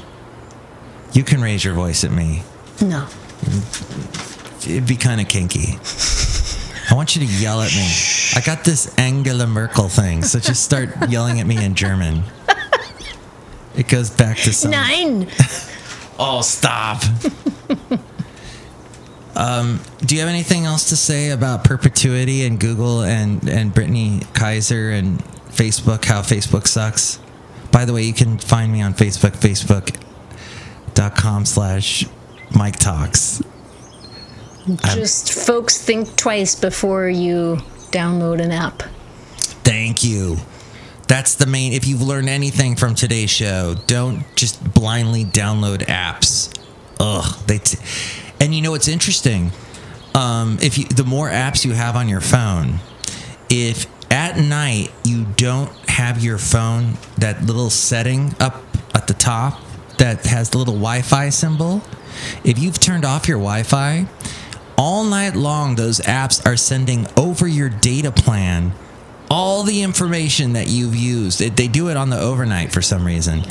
You 1.12 1.22
can 1.24 1.40
raise 1.42 1.64
your 1.64 1.74
voice 1.74 2.04
at 2.04 2.10
me. 2.12 2.42
No. 2.82 3.06
It'd 4.66 4.86
be 4.86 4.96
kind 4.96 5.20
of 5.20 5.28
kinky. 5.28 5.78
I 6.90 6.94
want 6.94 7.14
you 7.16 7.26
to 7.26 7.32
yell 7.42 7.60
at 7.60 7.70
me. 7.74 7.86
I 8.34 8.40
got 8.44 8.64
this 8.64 8.94
Angela 8.98 9.46
Merkel 9.46 9.88
thing, 9.88 10.22
so 10.22 10.38
just 10.38 10.64
start 10.64 10.90
yelling 11.10 11.40
at 11.40 11.46
me 11.46 11.62
in 11.62 11.74
German. 11.74 12.22
It 13.76 13.88
goes 13.88 14.10
back 14.10 14.36
to 14.38 14.52
some. 14.52 14.70
Nine. 14.70 15.28
Oh, 16.20 16.40
stop. 16.42 17.00
um, 19.38 19.80
do 20.00 20.16
you 20.16 20.20
have 20.20 20.28
anything 20.28 20.66
else 20.66 20.88
to 20.88 20.96
say 20.96 21.30
about 21.30 21.62
perpetuity 21.62 22.44
and 22.44 22.58
Google 22.58 23.02
and, 23.02 23.48
and 23.48 23.72
Brittany 23.72 24.22
Kaiser 24.34 24.90
and 24.90 25.20
Facebook, 25.48 26.04
how 26.04 26.22
Facebook 26.22 26.66
sucks? 26.66 27.20
By 27.70 27.84
the 27.84 27.92
way, 27.92 28.02
you 28.02 28.12
can 28.12 28.38
find 28.38 28.72
me 28.72 28.82
on 28.82 28.94
Facebook, 28.94 29.36
facebook.com 29.36 31.46
slash 31.46 32.04
Mike 32.50 32.76
Talks. 32.76 33.40
Just 34.92 35.32
folks 35.32 35.80
think 35.80 36.16
twice 36.16 36.56
before 36.56 37.08
you 37.08 37.58
download 37.92 38.42
an 38.42 38.50
app. 38.50 38.82
Thank 39.36 40.02
you. 40.02 40.38
That's 41.06 41.36
the 41.36 41.46
main. 41.46 41.72
If 41.72 41.86
you've 41.86 42.02
learned 42.02 42.28
anything 42.28 42.74
from 42.74 42.96
today's 42.96 43.30
show, 43.30 43.76
don't 43.86 44.24
just 44.34 44.74
blindly 44.74 45.24
download 45.24 45.86
apps. 45.86 46.52
Ugh. 46.98 47.38
They 47.46 47.58
t- 47.58 47.78
and 48.40 48.54
you 48.54 48.62
know 48.62 48.70
what's 48.70 48.88
interesting? 48.88 49.52
Um, 50.14 50.58
if 50.60 50.78
you, 50.78 50.84
the 50.84 51.04
more 51.04 51.28
apps 51.28 51.64
you 51.64 51.72
have 51.72 51.96
on 51.96 52.08
your 52.08 52.20
phone, 52.20 52.80
if 53.50 53.86
at 54.10 54.38
night 54.38 54.90
you 55.04 55.26
don't 55.36 55.70
have 55.88 56.22
your 56.22 56.38
phone 56.38 56.94
that 57.18 57.42
little 57.42 57.70
setting 57.70 58.34
up 58.40 58.62
at 58.94 59.06
the 59.06 59.14
top 59.14 59.60
that 59.98 60.24
has 60.26 60.50
the 60.50 60.58
little 60.58 60.74
Wi-Fi 60.74 61.28
symbol, 61.28 61.82
if 62.44 62.58
you've 62.58 62.80
turned 62.80 63.04
off 63.04 63.28
your 63.28 63.38
Wi-Fi, 63.38 64.06
all 64.76 65.04
night 65.04 65.34
long 65.34 65.74
those 65.74 66.00
apps 66.00 66.44
are 66.46 66.56
sending 66.56 67.06
over 67.16 67.46
your 67.46 67.68
data 67.68 68.12
plan 68.12 68.72
all 69.30 69.62
the 69.62 69.82
information 69.82 70.54
that 70.54 70.68
you've 70.68 70.96
used. 70.96 71.40
It, 71.40 71.56
they 71.56 71.68
do 71.68 71.88
it 71.90 71.96
on 71.96 72.10
the 72.10 72.18
overnight 72.18 72.72
for 72.72 72.80
some 72.80 73.04
reason. 73.04 73.42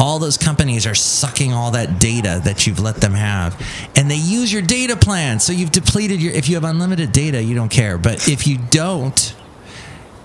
All 0.00 0.18
those 0.18 0.36
companies 0.36 0.86
are 0.86 0.94
sucking 0.94 1.52
all 1.52 1.72
that 1.72 1.98
data 1.98 2.40
that 2.44 2.66
you've 2.66 2.78
let 2.78 2.96
them 2.96 3.14
have, 3.14 3.60
and 3.96 4.10
they 4.10 4.16
use 4.16 4.52
your 4.52 4.62
data 4.62 4.96
plan. 4.96 5.40
So 5.40 5.52
you've 5.52 5.72
depleted 5.72 6.22
your. 6.22 6.32
If 6.32 6.48
you 6.48 6.54
have 6.54 6.64
unlimited 6.64 7.10
data, 7.12 7.42
you 7.42 7.54
don't 7.54 7.68
care. 7.68 7.98
But 7.98 8.28
if 8.28 8.46
you 8.46 8.58
don't, 8.70 9.34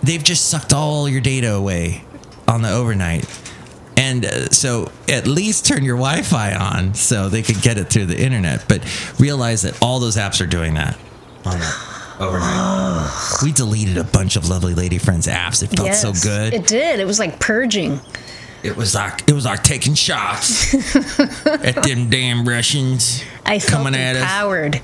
they've 0.03 0.23
just 0.23 0.49
sucked 0.49 0.73
all 0.73 1.09
your 1.09 1.21
data 1.21 1.53
away 1.53 2.03
on 2.47 2.61
the 2.61 2.69
overnight. 2.71 3.25
And 3.97 4.25
uh, 4.25 4.49
so 4.49 4.91
at 5.07 5.27
least 5.27 5.65
turn 5.65 5.83
your 5.83 5.97
Wi 5.97 6.21
Fi 6.23 6.53
on 6.55 6.93
so 6.93 7.29
they 7.29 7.41
could 7.41 7.61
get 7.61 7.77
it 7.77 7.85
through 7.85 8.07
the 8.07 8.19
internet. 8.19 8.65
But 8.67 8.83
realize 9.19 9.63
that 9.63 9.77
all 9.81 9.99
those 9.99 10.17
apps 10.17 10.41
are 10.41 10.47
doing 10.47 10.75
that 10.75 10.97
on 11.45 11.59
the 11.59 11.93
overnight. 12.19 13.11
we 13.43 13.51
deleted 13.51 13.97
a 13.97 14.03
bunch 14.03 14.35
of 14.35 14.49
lovely 14.49 14.73
lady 14.73 14.97
friends 14.97 15.27
apps. 15.27 15.63
It 15.63 15.75
felt 15.75 15.93
so 15.93 16.13
good. 16.13 16.53
It 16.53 16.67
did. 16.67 16.99
It 16.99 17.05
was 17.05 17.19
like 17.19 17.39
purging. 17.39 17.99
It 18.63 18.77
was 18.77 18.95
like 18.95 19.27
it 19.29 19.33
was 19.33 19.45
like 19.45 19.63
taking 19.63 19.93
shots 19.93 20.73
at 21.45 21.83
them 21.83 22.09
damn 22.09 22.47
Russians 22.47 23.21
I 23.45 23.59
coming 23.59 23.93
at 23.95 24.15
us. 24.15 24.21
empowered. 24.21 24.81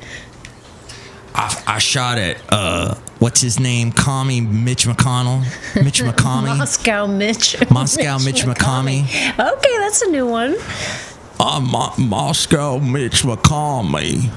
I, 1.33 1.63
I 1.67 1.79
shot 1.79 2.17
at 2.17 2.37
uh, 2.49 2.95
what's 3.19 3.39
his 3.39 3.59
name? 3.59 3.91
Commie 3.93 4.41
Mitch 4.41 4.85
McConnell, 4.85 5.41
Mitch 5.81 6.01
McCommie, 6.03 6.57
Moscow 6.57 7.07
Mitch. 7.07 7.55
Moscow 7.71 8.17
Mitch 8.19 8.43
McCommie. 8.43 9.03
Okay, 9.39 9.77
that's 9.77 10.01
a 10.01 10.09
new 10.11 10.27
one. 10.27 10.55
uh, 11.39 11.59
Mo- 11.61 11.93
Moscow 11.97 12.79
Mitch 12.79 13.23
McConnell. 13.23 14.29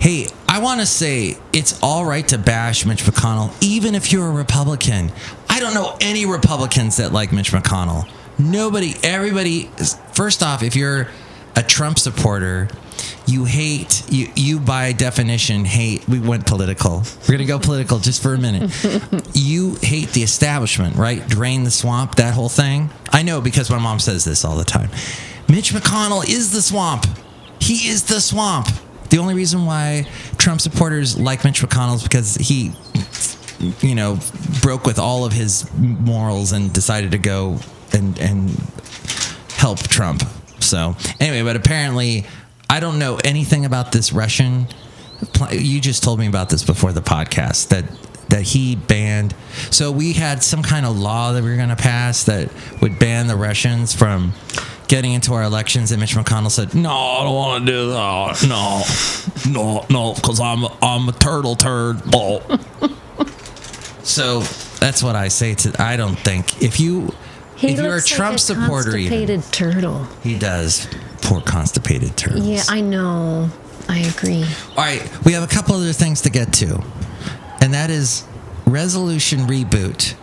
hey, 0.00 0.26
I 0.48 0.60
want 0.60 0.80
to 0.80 0.86
say 0.86 1.38
it's 1.54 1.80
all 1.82 2.04
right 2.04 2.26
to 2.28 2.36
bash 2.38 2.84
Mitch 2.84 3.04
McConnell, 3.04 3.54
even 3.62 3.94
if 3.94 4.12
you're 4.12 4.26
a 4.26 4.30
Republican. 4.32 5.10
I 5.48 5.58
don't 5.60 5.72
know 5.72 5.96
any 6.02 6.26
Republicans 6.26 6.98
that 6.98 7.12
like 7.12 7.32
Mitch 7.32 7.52
McConnell. 7.52 8.06
Nobody, 8.38 8.94
everybody. 9.02 9.70
First 10.12 10.42
off, 10.42 10.62
if 10.62 10.76
you're 10.76 11.08
a 11.54 11.62
Trump 11.62 11.98
supporter, 11.98 12.68
you 13.26 13.44
hate 13.44 14.02
you. 14.10 14.28
You 14.36 14.60
by 14.60 14.92
definition 14.92 15.64
hate. 15.64 16.06
We 16.08 16.20
went 16.20 16.46
political. 16.46 17.02
We're 17.28 17.36
gonna 17.36 17.46
go 17.46 17.58
political 17.58 17.98
just 17.98 18.22
for 18.22 18.34
a 18.34 18.38
minute. 18.38 18.70
you 19.32 19.76
hate 19.82 20.10
the 20.10 20.22
establishment, 20.22 20.96
right? 20.96 21.26
Drain 21.26 21.64
the 21.64 21.70
swamp. 21.70 22.16
That 22.16 22.34
whole 22.34 22.48
thing. 22.48 22.90
I 23.10 23.22
know 23.22 23.40
because 23.40 23.70
my 23.70 23.78
mom 23.78 24.00
says 24.00 24.24
this 24.24 24.44
all 24.44 24.56
the 24.56 24.64
time. 24.64 24.90
Mitch 25.48 25.72
McConnell 25.72 26.28
is 26.28 26.52
the 26.52 26.62
swamp. 26.62 27.06
He 27.60 27.88
is 27.88 28.04
the 28.04 28.20
swamp. 28.20 28.68
The 29.10 29.18
only 29.18 29.34
reason 29.34 29.64
why 29.64 30.08
Trump 30.36 30.60
supporters 30.60 31.18
like 31.18 31.44
Mitch 31.44 31.62
McConnell 31.62 31.96
is 31.96 32.02
because 32.02 32.34
he, 32.34 32.72
you 33.80 33.94
know, 33.94 34.18
broke 34.60 34.84
with 34.84 34.98
all 34.98 35.24
of 35.24 35.32
his 35.32 35.70
morals 35.74 36.52
and 36.52 36.72
decided 36.72 37.12
to 37.12 37.18
go 37.18 37.60
and 37.92 38.18
and 38.18 38.50
help 39.50 39.78
Trump. 39.80 40.22
So 40.60 40.96
anyway, 41.20 41.42
but 41.42 41.56
apparently, 41.56 42.24
I 42.68 42.80
don't 42.80 42.98
know 42.98 43.18
anything 43.24 43.64
about 43.64 43.92
this 43.92 44.12
Russian 44.12 44.66
you 45.50 45.80
just 45.80 46.02
told 46.02 46.18
me 46.18 46.26
about 46.26 46.50
this 46.50 46.64
before 46.64 46.92
the 46.92 47.00
podcast 47.00 47.68
that 47.68 47.84
that 48.28 48.42
he 48.42 48.74
banned. 48.74 49.34
So 49.70 49.92
we 49.92 50.12
had 50.12 50.42
some 50.42 50.62
kind 50.62 50.84
of 50.84 50.98
law 50.98 51.32
that 51.32 51.44
we 51.44 51.50
were 51.50 51.56
going 51.56 51.68
to 51.68 51.76
pass 51.76 52.24
that 52.24 52.50
would 52.80 52.98
ban 52.98 53.28
the 53.28 53.36
Russians 53.36 53.94
from 53.94 54.32
getting 54.88 55.12
into 55.12 55.32
our 55.32 55.44
elections. 55.44 55.92
And 55.92 56.00
Mitch 56.00 56.16
McConnell 56.16 56.50
said, 56.50 56.74
"No, 56.74 56.90
I 56.90 57.24
don't 57.24 57.34
want 57.34 57.66
to 57.66 57.72
do 57.72 57.90
that. 57.90 58.46
No, 58.48 58.82
no, 59.50 59.86
no, 59.88 60.14
because 60.14 60.40
I'm 60.40 60.64
I'm 60.82 61.08
a 61.08 61.12
turtle 61.12 61.56
turd." 61.56 62.02
Oh. 62.12 62.42
so 64.02 64.40
that's 64.80 65.02
what 65.02 65.16
I 65.16 65.28
say 65.28 65.54
to. 65.54 65.82
I 65.82 65.96
don't 65.96 66.18
think 66.18 66.62
if 66.62 66.80
you 66.80 67.14
He 67.56 67.68
if 67.68 67.78
you're 67.78 67.96
a 67.96 68.02
Trump 68.02 68.32
like 68.32 68.36
a 68.36 68.38
supporter, 68.38 68.96
even, 68.96 69.42
turtle. 69.42 70.04
he 70.22 70.38
does. 70.38 70.86
Poor 71.22 71.40
constipated 71.40 72.16
turtle. 72.16 72.42
Yeah, 72.42 72.62
I 72.68 72.80
know. 72.82 73.50
I 73.88 73.98
agree. 74.00 74.44
All 74.70 74.84
right, 74.84 75.24
we 75.24 75.32
have 75.32 75.42
a 75.42 75.46
couple 75.52 75.74
other 75.74 75.92
things 75.92 76.20
to 76.22 76.30
get 76.30 76.52
to, 76.54 76.82
and 77.60 77.72
that 77.72 77.88
is 77.90 78.24
resolution 78.66 79.40
reboot. 79.40 80.14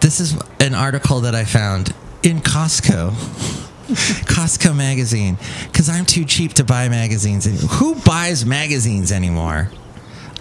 This 0.00 0.20
is 0.20 0.40
an 0.60 0.74
article 0.74 1.20
that 1.20 1.34
I 1.34 1.44
found 1.44 1.92
in 2.22 2.40
Costco, 2.40 3.10
Costco 4.26 4.76
magazine, 4.76 5.38
because 5.64 5.88
I'm 5.88 6.04
too 6.04 6.24
cheap 6.24 6.54
to 6.54 6.64
buy 6.64 6.88
magazines. 6.88 7.46
Who 7.78 7.94
buys 7.96 8.44
magazines 8.46 9.10
anymore? 9.10 9.70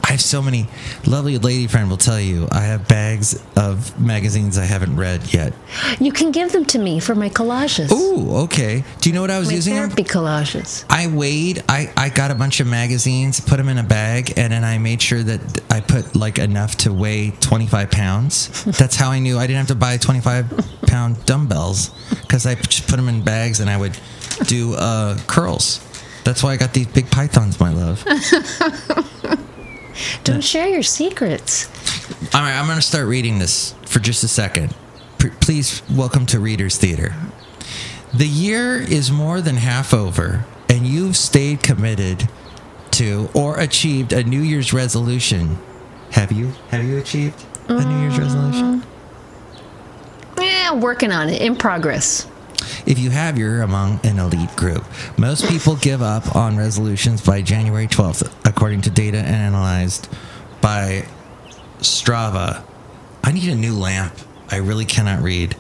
I 0.05 0.11
have 0.11 0.21
so 0.21 0.39
many. 0.39 0.67
Lovely 1.07 1.39
lady 1.39 1.65
friend 1.65 1.89
will 1.89 1.97
tell 1.97 2.19
you 2.19 2.47
I 2.51 2.61
have 2.61 2.87
bags 2.87 3.43
of 3.55 3.99
magazines 3.99 4.55
I 4.55 4.65
haven't 4.65 4.95
read 4.97 5.33
yet. 5.33 5.53
You 5.99 6.11
can 6.11 6.31
give 6.31 6.51
them 6.51 6.63
to 6.65 6.77
me 6.77 6.99
for 6.99 7.15
my 7.15 7.27
collages. 7.27 7.91
Ooh, 7.91 8.35
okay. 8.43 8.83
Do 9.01 9.09
you 9.09 9.15
know 9.15 9.21
what 9.21 9.31
I 9.31 9.39
was 9.39 9.47
my 9.47 9.55
using 9.55 9.73
them? 9.73 9.89
therapy 9.89 10.03
collages. 10.03 10.85
I 10.91 11.07
weighed. 11.07 11.63
I, 11.67 11.91
I 11.97 12.09
got 12.09 12.29
a 12.29 12.35
bunch 12.35 12.59
of 12.59 12.67
magazines, 12.67 13.39
put 13.39 13.57
them 13.57 13.67
in 13.67 13.79
a 13.79 13.83
bag, 13.83 14.33
and 14.37 14.53
then 14.53 14.63
I 14.63 14.77
made 14.77 15.01
sure 15.01 15.23
that 15.23 15.63
I 15.71 15.81
put 15.81 16.15
like 16.15 16.37
enough 16.37 16.75
to 16.77 16.93
weigh 16.93 17.31
25 17.31 17.89
pounds. 17.89 18.63
That's 18.77 18.95
how 18.95 19.09
I 19.09 19.17
knew 19.17 19.39
I 19.39 19.47
didn't 19.47 19.57
have 19.57 19.67
to 19.69 19.75
buy 19.75 19.97
25 19.97 20.85
pound 20.85 21.25
dumbbells 21.25 21.89
because 22.21 22.45
I 22.45 22.53
just 22.53 22.87
put 22.87 22.97
them 22.97 23.09
in 23.09 23.23
bags 23.23 23.59
and 23.59 23.71
I 23.71 23.77
would 23.77 23.97
do 24.45 24.75
uh, 24.75 25.17
curls. 25.25 25.81
That's 26.23 26.43
why 26.43 26.53
I 26.53 26.57
got 26.57 26.73
these 26.73 26.87
big 26.87 27.09
pythons, 27.09 27.59
my 27.59 27.71
love. 27.73 28.03
Don't 30.23 30.43
share 30.43 30.67
your 30.67 30.84
secrets. 30.84 31.67
All 32.34 32.41
right, 32.41 32.58
I'm 32.58 32.65
going 32.65 32.77
to 32.77 32.81
start 32.81 33.08
reading 33.08 33.39
this 33.39 33.73
for 33.86 33.99
just 33.99 34.23
a 34.23 34.27
second. 34.27 34.75
P- 35.19 35.29
please 35.39 35.81
welcome 35.91 36.25
to 36.27 36.39
Reader's 36.39 36.77
Theater. 36.77 37.13
The 38.13 38.27
year 38.27 38.75
is 38.81 39.12
more 39.12 39.41
than 39.41 39.55
half 39.58 39.93
over, 39.93 40.45
and 40.69 40.86
you've 40.86 41.17
stayed 41.17 41.63
committed 41.63 42.27
to 42.91 43.29
or 43.34 43.60
achieved 43.60 44.13
a 44.13 44.23
New 44.23 44.41
Year's 44.41 44.71
resolution. 44.73 45.58
Have 46.12 46.31
you? 46.31 46.51
Have 46.69 46.84
you 46.86 46.97
achieved 46.97 47.43
a 47.67 47.84
New 47.84 48.01
Year's 48.01 48.17
resolution? 48.17 48.81
Mm. 48.81 48.86
Yeah, 50.41 50.73
working 50.73 51.12
on 51.12 51.29
it. 51.29 51.41
In 51.41 51.55
progress. 51.55 52.27
If 52.86 52.99
you 52.99 53.10
have, 53.10 53.38
you're 53.38 53.62
among 53.62 53.99
an 54.04 54.19
elite 54.19 54.56
group. 54.56 54.86
Most 55.17 55.47
people 55.47 55.75
give 55.75 56.01
up 56.01 56.36
on 56.36 56.58
resolutions 56.58 57.21
by 57.25 57.41
January 57.41 57.88
12th, 57.88 58.32
according 58.45 58.82
to 58.82 58.89
data 58.89 59.17
analyzed 59.17 60.10
by 60.62 61.06
Strava. 61.80 62.63
I 63.23 63.32
need 63.32 63.49
a 63.49 63.56
new 63.56 63.75
lamp. 63.75 64.13
I 64.49 64.58
really 64.58 64.86
cannot 64.86 65.21
read. 65.21 65.56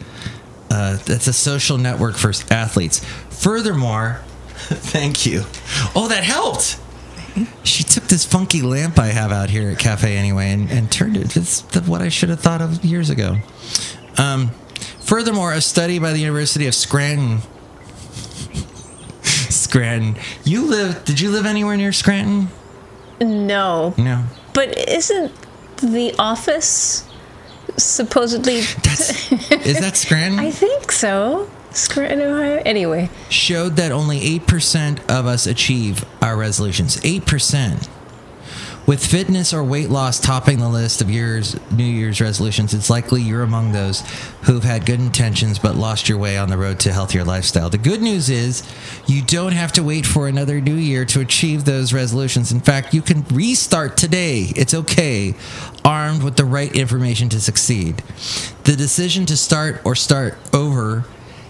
Uh, 0.69 0.97
that's 1.05 1.27
a 1.27 1.33
social 1.33 1.77
network 1.77 2.15
for 2.15 2.31
athletes. 2.51 3.03
Furthermore, 3.29 4.21
thank 4.55 5.25
you. 5.25 5.43
Oh, 5.95 6.07
that 6.09 6.23
helped. 6.23 6.79
She 7.63 7.83
took 7.83 8.05
this 8.05 8.23
funky 8.23 8.61
lamp 8.61 8.97
I 8.97 9.07
have 9.07 9.31
out 9.31 9.49
here 9.49 9.69
at 9.69 9.79
Cafe 9.79 10.15
Anyway 10.15 10.51
and, 10.51 10.71
and 10.71 10.91
turned 10.91 11.17
it. 11.17 11.35
It's 11.35 11.61
what 11.87 12.01
I 12.01 12.09
should 12.09 12.29
have 12.29 12.39
thought 12.39 12.61
of 12.61 12.85
years 12.85 13.09
ago. 13.09 13.37
Um, 14.17 14.51
furthermore, 15.05 15.53
a 15.53 15.61
study 15.61 15.99
by 15.99 16.11
the 16.11 16.19
University 16.19 16.67
of 16.67 16.75
Scranton. 16.75 17.39
Scranton. 19.23 20.21
You 20.43 20.65
live? 20.65 21.05
Did 21.05 21.19
you 21.19 21.31
live 21.31 21.45
anywhere 21.45 21.77
near 21.77 21.91
Scranton? 21.91 22.49
No. 23.21 23.93
No. 23.97 24.25
But 24.53 24.77
isn't 24.77 25.31
the 25.77 26.13
office 26.19 27.07
supposedly. 27.77 28.61
That's 28.61 29.31
is 29.51 29.79
that 29.79 29.97
Scranton? 29.97 30.39
I 30.39 30.51
think 30.51 30.91
so. 30.91 31.49
Scranton, 31.71 32.21
Ohio. 32.21 32.61
Anyway, 32.65 33.09
showed 33.29 33.75
that 33.75 33.91
only 33.91 34.39
8% 34.39 34.99
of 35.09 35.25
us 35.25 35.45
achieve 35.45 36.05
our 36.21 36.37
resolutions. 36.37 36.97
8%. 36.97 37.89
With 38.87 39.03
fitness 39.03 39.51
or 39.51 39.63
weight 39.63 39.89
loss 39.89 40.19
topping 40.19 40.59
the 40.59 40.69
list 40.69 41.01
of 41.01 41.09
year's 41.09 41.59
New 41.71 41.83
Year's 41.83 42.21
resolutions, 42.21 42.71
it's 42.71 42.87
likely 42.87 43.23
you're 43.23 43.41
among 43.41 43.71
those 43.71 44.01
who've 44.43 44.63
had 44.63 44.85
good 44.85 44.99
intentions 44.99 45.57
but 45.57 45.75
lost 45.75 46.07
your 46.07 46.19
way 46.19 46.37
on 46.37 46.49
the 46.49 46.57
road 46.57 46.79
to 46.81 46.91
a 46.91 46.93
healthier 46.93 47.23
lifestyle. 47.23 47.67
The 47.67 47.79
good 47.79 48.03
news 48.03 48.29
is 48.29 48.61
you 49.07 49.23
don't 49.23 49.53
have 49.53 49.71
to 49.73 49.83
wait 49.83 50.05
for 50.05 50.27
another 50.27 50.61
new 50.61 50.75
year 50.75 51.03
to 51.05 51.19
achieve 51.19 51.65
those 51.65 51.93
resolutions. 51.93 52.51
In 52.51 52.59
fact, 52.59 52.93
you 52.93 53.01
can 53.01 53.23
restart 53.33 53.97
today. 53.97 54.51
It's 54.55 54.75
okay, 54.75 55.33
armed 55.83 56.21
with 56.21 56.35
the 56.35 56.45
right 56.45 56.71
information 56.75 57.27
to 57.29 57.41
succeed. 57.41 58.03
The 58.65 58.75
decision 58.75 59.25
to 59.25 59.35
start 59.35 59.81
or 59.83 59.95
start 59.95 60.37
over 60.53 61.05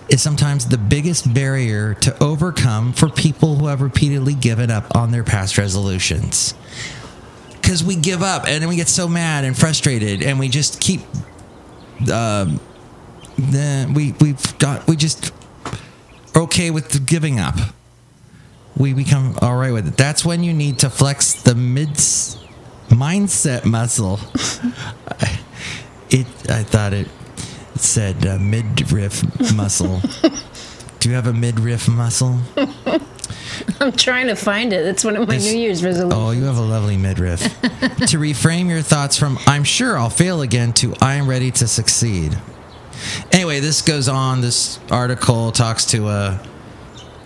is 0.08 0.22
sometimes 0.22 0.68
the 0.68 0.78
biggest 0.78 1.34
barrier 1.34 1.96
to 1.96 2.24
overcome 2.24 2.94
for 2.94 3.10
people 3.10 3.56
who 3.56 3.68
have 3.68 3.82
repeatedly 3.82 4.36
given 4.36 4.72
up 4.72 4.96
on 4.96 5.12
their 5.12 5.26
past 5.26 5.58
resolutions. 5.58 6.54
Because 7.66 7.84
we 7.84 7.96
give 7.96 8.22
up 8.22 8.44
and 8.48 8.62
then 8.62 8.70
we 8.70 8.76
get 8.76 8.88
so 8.88 9.08
mad 9.08 9.44
and 9.44 9.58
frustrated 9.58 10.22
and 10.22 10.38
we 10.38 10.50
just 10.50 10.80
keep. 10.80 11.02
Um, 12.14 12.60
then 13.40 13.96
we 13.96 14.14
we've 14.22 14.60
got 14.60 14.88
we 14.88 14.96
just 14.96 15.32
are 16.36 16.44
okay 16.44 16.70
with 16.70 17.08
giving 17.08 17.40
up. 17.40 17.56
We 18.78 18.94
become 18.94 19.36
all 19.42 19.56
right 19.56 19.74
with 19.74 19.88
it. 19.88 19.98
That's 19.98 20.24
when 20.24 20.44
you 20.44 20.54
need 20.54 20.78
to 20.80 20.92
flex 20.92 21.42
the 21.42 21.56
mid 21.56 21.90
mindset 22.90 23.66
muscle. 23.66 24.20
it 26.12 26.28
I 26.48 26.62
thought 26.62 26.94
it 26.94 27.08
said 27.74 28.28
uh, 28.28 28.38
midriff 28.38 29.24
muscle. 29.56 30.02
Do 31.00 31.10
you 31.10 31.16
have 31.16 31.26
a 31.26 31.34
midriff 31.34 31.88
muscle? 31.88 32.42
I'm 33.80 33.92
trying 33.92 34.28
to 34.28 34.36
find 34.36 34.74
it. 34.74 34.86
It's 34.86 35.04
one 35.04 35.16
of 35.16 35.28
my 35.28 35.38
New 35.38 35.58
Year's 35.58 35.84
resolutions. 35.84 36.14
Oh, 36.22 36.32
you 36.32 36.44
have 36.44 36.58
a 36.58 36.62
lovely 36.62 36.98
midriff. 36.98 37.42
to 37.62 38.18
reframe 38.18 38.70
your 38.70 38.82
thoughts 38.82 39.18
from 39.18 39.38
"I'm 39.48 39.64
sure 39.64 39.98
I'll 39.98 40.10
fail 40.10 40.42
again" 40.42 40.74
to 40.74 40.94
"I'm 41.02 41.28
ready 41.30 41.52
to 41.52 41.68
succeed." 41.68 42.38
Anyway, 43.32 43.60
this 43.60 43.82
goes 43.82 44.08
on. 44.08 44.42
This 44.42 44.80
article 44.90 45.52
talks 45.52 45.86
to 45.88 46.08
a, 46.08 46.40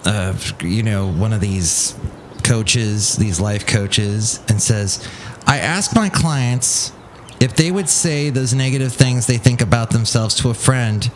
a 0.05 0.35
you 0.61 0.83
know, 0.83 1.11
one 1.11 1.33
of 1.33 1.41
these 1.41 1.95
coaches, 2.43 3.15
these 3.17 3.39
life 3.39 3.67
coaches, 3.67 4.39
and 4.47 4.61
says, 4.61 5.07
"I 5.45 5.59
ask 5.59 5.95
my 5.95 6.09
clients 6.09 6.91
if 7.39 7.55
they 7.55 7.71
would 7.71 7.89
say 7.89 8.29
those 8.29 8.53
negative 8.53 8.93
things 8.93 9.27
they 9.27 9.37
think 9.37 9.61
about 9.61 9.91
themselves 9.91 10.35
to 10.35 10.49
a 10.49 10.55
friend, 10.55 11.11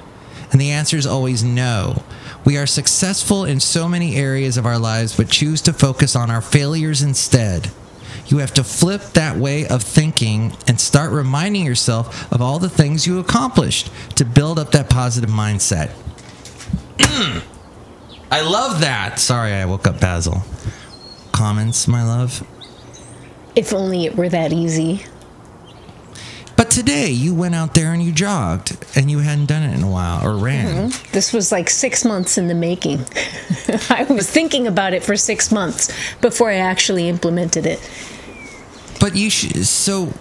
and 0.51 0.61
the 0.61 0.71
answer 0.71 0.97
is 0.97 1.07
always 1.07 1.43
no." 1.43 2.03
We 2.45 2.57
are 2.57 2.65
successful 2.65 3.45
in 3.45 3.59
so 3.59 3.87
many 3.87 4.15
areas 4.15 4.57
of 4.57 4.65
our 4.65 4.77
lives, 4.77 5.15
but 5.15 5.29
choose 5.29 5.61
to 5.61 5.73
focus 5.73 6.15
on 6.15 6.29
our 6.29 6.41
failures 6.41 7.01
instead. 7.01 7.71
You 8.27 8.39
have 8.39 8.53
to 8.55 8.63
flip 8.63 9.01
that 9.13 9.37
way 9.37 9.65
of 9.67 9.81
thinking 9.81 10.55
and 10.67 10.79
start 10.79 11.11
reminding 11.11 11.65
yourself 11.65 12.31
of 12.31 12.41
all 12.41 12.59
the 12.59 12.69
things 12.69 13.07
you 13.07 13.19
accomplished 13.19 13.89
to 14.15 14.25
build 14.25 14.59
up 14.59 14.71
that 14.71 14.89
positive 14.89 15.29
mindset. 15.29 15.91
I 18.31 18.41
love 18.41 18.81
that. 18.81 19.19
Sorry, 19.19 19.53
I 19.53 19.65
woke 19.65 19.87
up 19.87 19.99
Basil. 19.99 20.41
Comments, 21.31 21.87
my 21.87 22.03
love? 22.03 22.45
If 23.55 23.73
only 23.73 24.05
it 24.05 24.15
were 24.15 24.29
that 24.29 24.51
easy. 24.51 25.05
Today 26.73 27.11
you 27.11 27.35
went 27.35 27.53
out 27.53 27.75
there 27.75 27.93
and 27.93 28.01
you 28.01 28.11
jogged 28.11 28.83
and 28.95 29.11
you 29.11 29.19
hadn't 29.19 29.45
done 29.45 29.61
it 29.61 29.75
in 29.75 29.83
a 29.83 29.87
while 29.87 30.27
or 30.27 30.35
ran. 30.35 30.89
Mm-hmm. 30.89 31.11
This 31.11 31.31
was 31.31 31.51
like 31.51 31.69
six 31.69 32.03
months 32.03 32.35
in 32.35 32.47
the 32.47 32.55
making. 32.55 32.97
I 33.91 34.07
was 34.09 34.27
thinking 34.27 34.65
about 34.65 34.95
it 34.95 35.03
for 35.03 35.15
six 35.15 35.51
months 35.51 35.93
before 36.19 36.49
I 36.49 36.55
actually 36.55 37.07
implemented 37.09 37.67
it. 37.67 37.79
But 38.99 39.15
you 39.15 39.29
should, 39.29 39.67
so, 39.67 40.13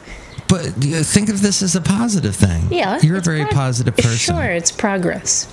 but 0.47 0.67
uh, 0.67 1.03
think 1.03 1.31
of 1.31 1.41
this 1.41 1.63
as 1.63 1.75
a 1.75 1.81
positive 1.81 2.37
thing. 2.37 2.71
Yeah. 2.71 3.01
You're 3.01 3.17
a 3.17 3.23
very 3.23 3.47
positive 3.47 3.97
person. 3.97 4.35
Sure, 4.35 4.45
it's 4.45 4.71
progress. 4.71 5.51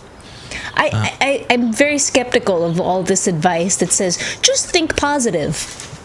Uh. 0.51 0.55
I, 0.75 1.17
I, 1.21 1.45
I'm 1.49 1.71
very 1.71 1.97
skeptical 1.97 2.65
of 2.65 2.81
all 2.81 3.03
this 3.03 3.25
advice 3.25 3.77
that 3.77 3.93
says 3.93 4.17
just 4.41 4.69
think 4.69 4.97
positive. 4.97 5.53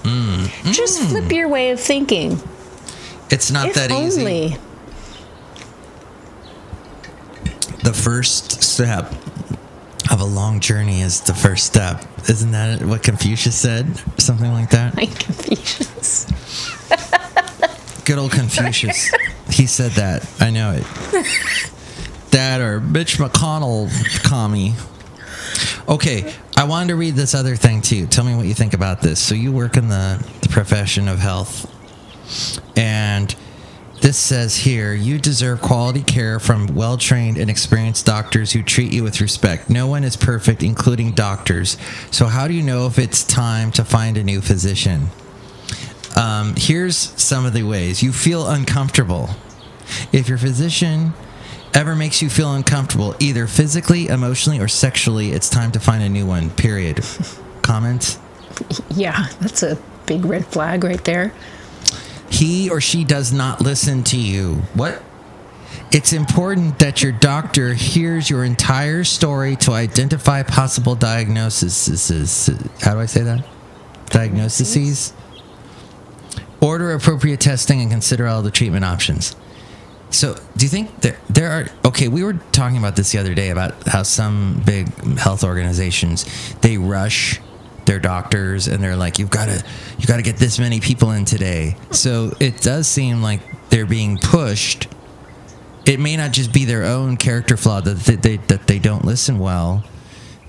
Mm. 0.05 0.73
Just 0.73 1.03
mm. 1.03 1.09
flip 1.09 1.33
your 1.33 1.49
way 1.49 1.71
of 1.71 1.81
thinking. 1.81 2.39
It's 3.29 3.51
not 3.51 3.67
if 3.67 3.75
that 3.75 3.91
easy. 3.91 4.21
only. 4.21 4.59
the 7.85 7.93
first 8.05 8.63
step 8.63 9.11
of 10.11 10.21
a 10.21 10.25
long 10.25 10.61
journey 10.61 11.01
is 11.01 11.23
the 11.23 11.33
first 11.33 11.65
step. 11.65 12.05
Isn't 12.29 12.51
that 12.51 12.83
what 12.83 13.03
Confucius 13.03 13.59
said? 13.59 13.97
Something 14.21 14.53
like 14.53 14.69
that? 14.71 14.95
My 14.97 15.07
Confucius. 15.07 16.27
Good 18.05 18.19
old 18.19 18.33
Confucius. 18.33 19.11
he 19.51 19.65
said 19.65 19.93
that. 19.93 20.31
I 20.39 20.51
know 20.51 20.73
it. 20.73 20.85
That 22.31 22.61
or 22.61 22.79
Mitch 22.81 23.17
McConnell 23.17 23.89
commie. 24.23 24.75
Okay, 25.89 26.35
I 26.59 26.65
wanted 26.65 26.89
to 26.89 26.97
read 26.97 27.15
this 27.15 27.35
other 27.35 27.57
thing 27.57 27.81
too. 27.81 28.07
Tell 28.07 28.25
me 28.25 28.35
what 28.35 28.45
you 28.45 28.53
think 28.53 28.75
about 28.75 29.01
this. 29.01 29.19
So 29.19 29.35
you 29.35 29.51
work 29.51 29.79
in 29.79 29.89
the, 29.89 30.23
the 30.43 30.51
profession 30.51 31.09
of 31.09 31.21
health, 31.21 31.71
and 32.77 33.35
this 34.05 34.19
says 34.19 34.55
here 34.55 34.93
you 34.93 35.19
deserve 35.19 35.63
quality 35.63 36.03
care 36.03 36.39
from 36.39 36.67
well 36.75 36.99
trained 36.99 37.39
and 37.39 37.49
experienced 37.49 38.05
doctors 38.05 38.53
who 38.53 38.63
treat 38.63 38.93
you 38.93 39.03
with 39.03 39.19
respect. 39.19 39.71
No 39.71 39.87
one 39.87 40.05
is 40.05 40.15
perfect, 40.15 40.63
including 40.63 41.13
doctors. 41.13 41.79
So, 42.11 42.27
how 42.27 42.47
do 42.47 42.53
you 42.53 42.63
know 42.63 42.87
if 42.87 42.99
it's 42.99 43.25
time 43.25 43.73
to 43.73 43.83
find 43.83 44.19
a 44.19 44.23
new 44.23 44.43
physician? 44.43 45.07
Um, 46.17 46.53
here's 46.55 46.99
some 46.99 47.47
of 47.47 47.55
the 47.55 47.63
ways 47.63 48.03
you 48.03 48.13
feel 48.13 48.47
uncomfortable. 48.47 49.31
If 50.13 50.29
your 50.29 50.37
physician 50.37 51.15
ever 51.73 51.97
makes 51.97 52.21
you 52.21 52.29
feel 52.29 52.53
uncomfortable, 52.53 53.15
either 53.21 53.47
physically, 53.47 54.09
emotionally, 54.09 54.61
or 54.61 54.69
sexually, 54.69 55.33
it's 55.33 55.49
time 55.49 55.73
to 55.73 55.81
find 55.81 56.03
a 56.03 56.11
new 56.11 56.27
one. 56.27 56.51
Period. 56.51 57.03
Comments? 57.63 58.19
Yeah, 58.95 59.27
that's 59.41 59.63
a 59.65 59.77
big 60.07 60.25
red 60.27 60.47
flag 60.47 60.85
right 60.85 61.03
there. 61.05 61.33
He 62.35 62.69
or 62.69 62.81
she 62.81 63.05
does 63.05 63.33
not 63.33 63.61
listen 63.61 64.03
to 64.05 64.19
you. 64.19 64.57
What? 64.75 65.01
It's 65.93 66.13
important 66.13 66.81
that 66.81 67.01
your 67.01 67.13
doctor 67.13 67.75
hears 67.75 68.29
your 68.29 68.43
entire 68.43 69.05
story 69.05 69.55
to 69.59 69.71
identify 69.71 70.43
possible 70.43 70.97
diagnoses. 70.97 72.49
How 72.81 72.95
do 72.95 73.01
I 73.01 73.07
say 73.07 73.23
that? 73.23 73.47
Diagnoses? 74.07 75.13
Order 76.61 76.91
appropriate 76.91 77.39
testing 77.39 77.81
and 77.81 77.89
consider 77.89 78.27
all 78.27 78.43
the 78.43 78.51
treatment 78.51 78.85
options. 78.85 79.37
So, 80.11 80.37
do 80.57 80.65
you 80.65 80.71
think 80.71 81.03
there 81.03 81.19
there 81.31 81.51
are 81.53 81.67
okay? 81.85 82.09
We 82.09 82.25
were 82.25 82.35
talking 82.51 82.79
about 82.79 82.97
this 82.97 83.13
the 83.13 83.19
other 83.19 83.35
day 83.35 83.51
about 83.51 83.87
how 83.87 84.03
some 84.03 84.61
big 84.67 84.93
health 85.19 85.45
organizations 85.45 86.25
they 86.63 86.79
rush 86.79 87.41
their 87.87 87.99
doctors 87.99 88.67
and 88.67 88.83
they're 88.83 88.97
like, 88.97 89.19
"You've 89.19 89.31
got 89.31 89.47
to 89.47 89.63
you 89.99 90.07
got 90.07 90.17
to 90.17 90.23
get 90.23 90.37
this 90.37 90.59
many 90.59 90.81
people 90.81 91.11
in 91.13 91.25
today." 91.25 91.77
So 91.91 92.33
it 92.41 92.61
does 92.61 92.87
seem 92.87 93.23
like 93.23 93.41
they're 93.71 93.87
being 93.87 94.19
pushed. 94.19 94.89
It 95.87 96.01
may 96.01 96.17
not 96.17 96.33
just 96.33 96.53
be 96.53 96.65
their 96.65 96.85
own 96.85 97.17
character 97.17 97.57
flaw 97.57 97.81
that 97.81 97.99
they, 97.99 98.17
they 98.17 98.37
that 98.49 98.67
they 98.67 98.79
don't 98.79 99.05
listen 99.05 99.39
well. 99.39 99.85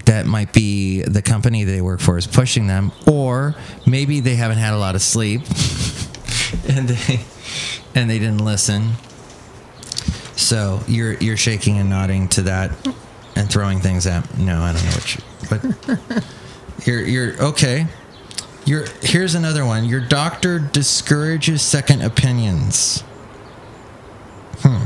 That 0.05 0.27
might 0.27 0.53
be 0.53 1.01
the 1.01 1.21
company 1.21 1.63
they 1.63 1.81
work 1.81 1.99
for 1.99 2.17
is 2.17 2.27
pushing 2.27 2.67
them, 2.67 2.91
or 3.07 3.55
maybe 3.87 4.19
they 4.19 4.35
haven't 4.35 4.59
had 4.59 4.73
a 4.73 4.77
lot 4.77 4.93
of 4.95 5.01
sleep 5.01 5.41
and 6.69 6.87
they 6.87 7.19
and 7.95 8.09
they 8.09 8.19
didn't 8.19 8.43
listen. 8.43 8.91
So 10.35 10.81
you're 10.87 11.13
you're 11.15 11.37
shaking 11.37 11.79
and 11.79 11.89
nodding 11.89 12.27
to 12.29 12.43
that 12.43 12.71
and 13.35 13.49
throwing 13.49 13.79
things 13.79 14.05
at. 14.07 14.37
No, 14.37 14.61
I 14.61 14.73
don't 14.73 14.83
know 14.83 14.91
what 14.91 15.15
you. 15.15 15.23
But 15.49 16.25
you're 16.83 17.01
you're 17.01 17.41
okay. 17.41 17.87
You're 18.65 18.85
here's 19.01 19.35
another 19.35 19.65
one. 19.65 19.85
Your 19.85 20.01
doctor 20.01 20.59
discourages 20.59 21.61
second 21.61 22.01
opinions. 22.01 23.01
Hmm. 24.59 24.85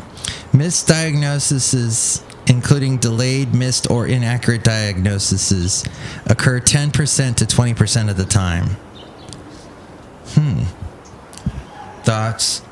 Misdiagnoses, 0.56 2.24
including 2.48 2.98
delayed, 2.98 3.54
missed, 3.54 3.90
or 3.90 4.08
inaccurate 4.08 4.64
diagnoses, 4.64 5.86
occur 6.26 6.60
10% 6.60 7.36
to 7.36 7.46
20% 7.46 8.10
of 8.10 8.18
the 8.18 8.26
time. 8.26 8.76
Hmm. 10.34 10.64
Thoughts? 12.04 12.64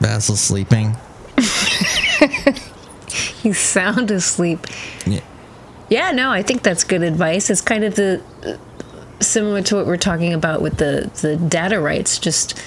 Basil 0.00 0.36
sleeping? 0.36 0.96
He's 3.42 3.58
sound 3.58 4.10
asleep. 4.10 4.66
Yeah. 5.06 5.20
Yeah, 5.88 6.10
no, 6.10 6.30
I 6.30 6.42
think 6.42 6.62
that's 6.62 6.84
good 6.84 7.02
advice. 7.02 7.48
It's 7.50 7.62
kind 7.62 7.84
of 7.84 7.94
the 7.94 8.22
similar 9.20 9.62
to 9.62 9.76
what 9.76 9.86
we're 9.86 9.96
talking 9.96 10.32
about 10.32 10.62
with 10.62 10.76
the 10.76 11.10
the 11.22 11.36
data 11.36 11.80
rights, 11.80 12.18
just 12.18 12.58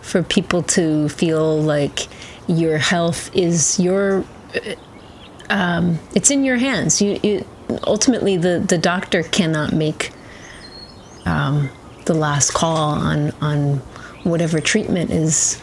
for 0.00 0.22
people 0.22 0.62
to 0.62 1.08
feel 1.08 1.60
like 1.60 2.08
your 2.48 2.78
health 2.78 3.34
is 3.34 3.78
your 3.78 4.24
um, 5.50 5.98
it's 6.14 6.30
in 6.30 6.44
your 6.44 6.56
hands. 6.56 7.00
You, 7.00 7.20
you 7.22 7.46
ultimately 7.86 8.36
the 8.36 8.58
the 8.58 8.78
doctor 8.78 9.22
cannot 9.22 9.72
make 9.72 10.12
um, 11.24 11.70
the 12.06 12.14
last 12.14 12.52
call 12.52 12.76
on 12.76 13.32
on 13.40 13.76
whatever 14.24 14.60
treatment 14.60 15.10
is 15.10 15.60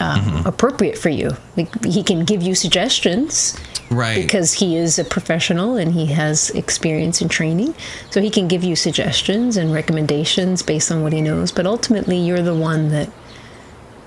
um, 0.00 0.46
appropriate 0.46 0.96
for 0.96 1.08
you. 1.08 1.30
Like, 1.56 1.84
he 1.84 2.02
can 2.02 2.24
give 2.24 2.42
you 2.42 2.54
suggestions 2.54 3.58
Right. 3.90 4.16
because 4.16 4.52
he 4.52 4.76
is 4.76 4.98
a 4.98 5.04
professional 5.04 5.76
and 5.76 5.92
he 5.92 6.06
has 6.06 6.50
experience 6.50 7.20
and 7.22 7.30
training. 7.30 7.74
So 8.10 8.20
he 8.20 8.28
can 8.30 8.46
give 8.46 8.62
you 8.62 8.76
suggestions 8.76 9.56
and 9.56 9.72
recommendations 9.72 10.62
based 10.62 10.92
on 10.92 11.02
what 11.02 11.12
he 11.12 11.22
knows, 11.22 11.52
but 11.52 11.66
ultimately 11.66 12.18
you're 12.18 12.42
the 12.42 12.54
one 12.54 12.90
that 12.90 13.10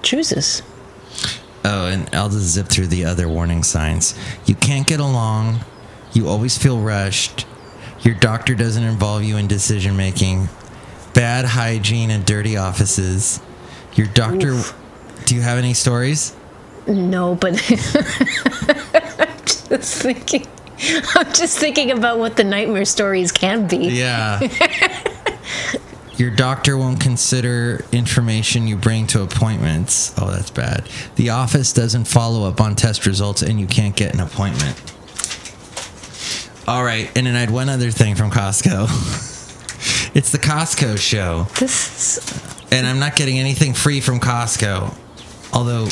chooses. 0.04 0.62
Oh, 1.63 1.88
and 1.88 2.10
I'll 2.13 2.30
just 2.30 2.46
zip 2.46 2.67
through 2.67 2.88
the 2.88 3.06
other 3.06 3.28
warning 3.28 3.63
signs. 3.63 4.15
You 4.46 4.56
can't 4.56 4.88
get 4.88 5.00
along. 5.00 5.60
You 6.13 6.28
always 6.28 6.58
feel 6.58 6.80
rushed. 6.80 7.46
Your 8.02 8.15
doctor 8.15 8.56
doesn't 8.56 8.84
involve 8.84 9.24
you 9.24 9.38
in 9.38 9.48
decision 9.48 9.96
making. 9.96 10.50
Bad 11.13 11.46
hygiene 11.46 12.10
and 12.10 12.26
dirty 12.26 12.58
offices. 12.58 13.39
Your 13.96 14.08
doctor. 14.08 14.60
Do 15.26 15.36
you 15.36 15.41
have 15.41 15.58
any 15.58 15.74
stories? 15.74 16.36
No, 16.88 17.36
but 17.36 17.54
I'm 19.71 19.77
just 19.77 20.01
thinking 20.01 20.47
I'm 21.15 21.31
just 21.34 21.57
thinking 21.60 21.91
about 21.91 22.17
what 22.17 22.36
the 22.36 22.43
nightmare 22.43 22.86
stories 22.86 23.31
can 23.31 23.67
be. 23.67 23.89
Yeah. 23.89 24.39
Your 26.17 26.31
doctor 26.31 26.77
won't 26.77 26.99
consider 26.99 27.84
information 27.91 28.67
you 28.67 28.75
bring 28.75 29.07
to 29.07 29.23
appointments. 29.23 30.13
Oh, 30.17 30.29
that's 30.29 30.51
bad. 30.51 30.88
The 31.15 31.29
office 31.31 31.73
doesn't 31.73 32.05
follow 32.05 32.47
up 32.47 32.62
on 32.62 32.75
test 32.75 33.05
results 33.05 33.41
and 33.41 33.60
you 33.60 33.67
can't 33.67 33.95
get 33.95 34.13
an 34.13 34.19
appointment. 34.19 34.79
All 36.67 36.84
right, 36.84 37.10
and 37.17 37.25
then 37.25 37.36
I 37.36 37.39
had 37.39 37.49
one 37.49 37.69
other 37.69 37.89
thing 37.89 38.15
from 38.15 38.29
Costco. 38.29 38.86
it's 40.15 40.31
the 40.31 40.38
Costco 40.38 40.97
show, 40.97 41.47
This 41.60 42.19
is, 42.19 42.63
and 42.71 42.86
I'm 42.86 42.99
not 42.99 43.15
getting 43.15 43.39
anything 43.39 43.73
free 43.73 43.99
from 43.99 44.19
Costco. 44.19 44.95
Although, 45.53 45.88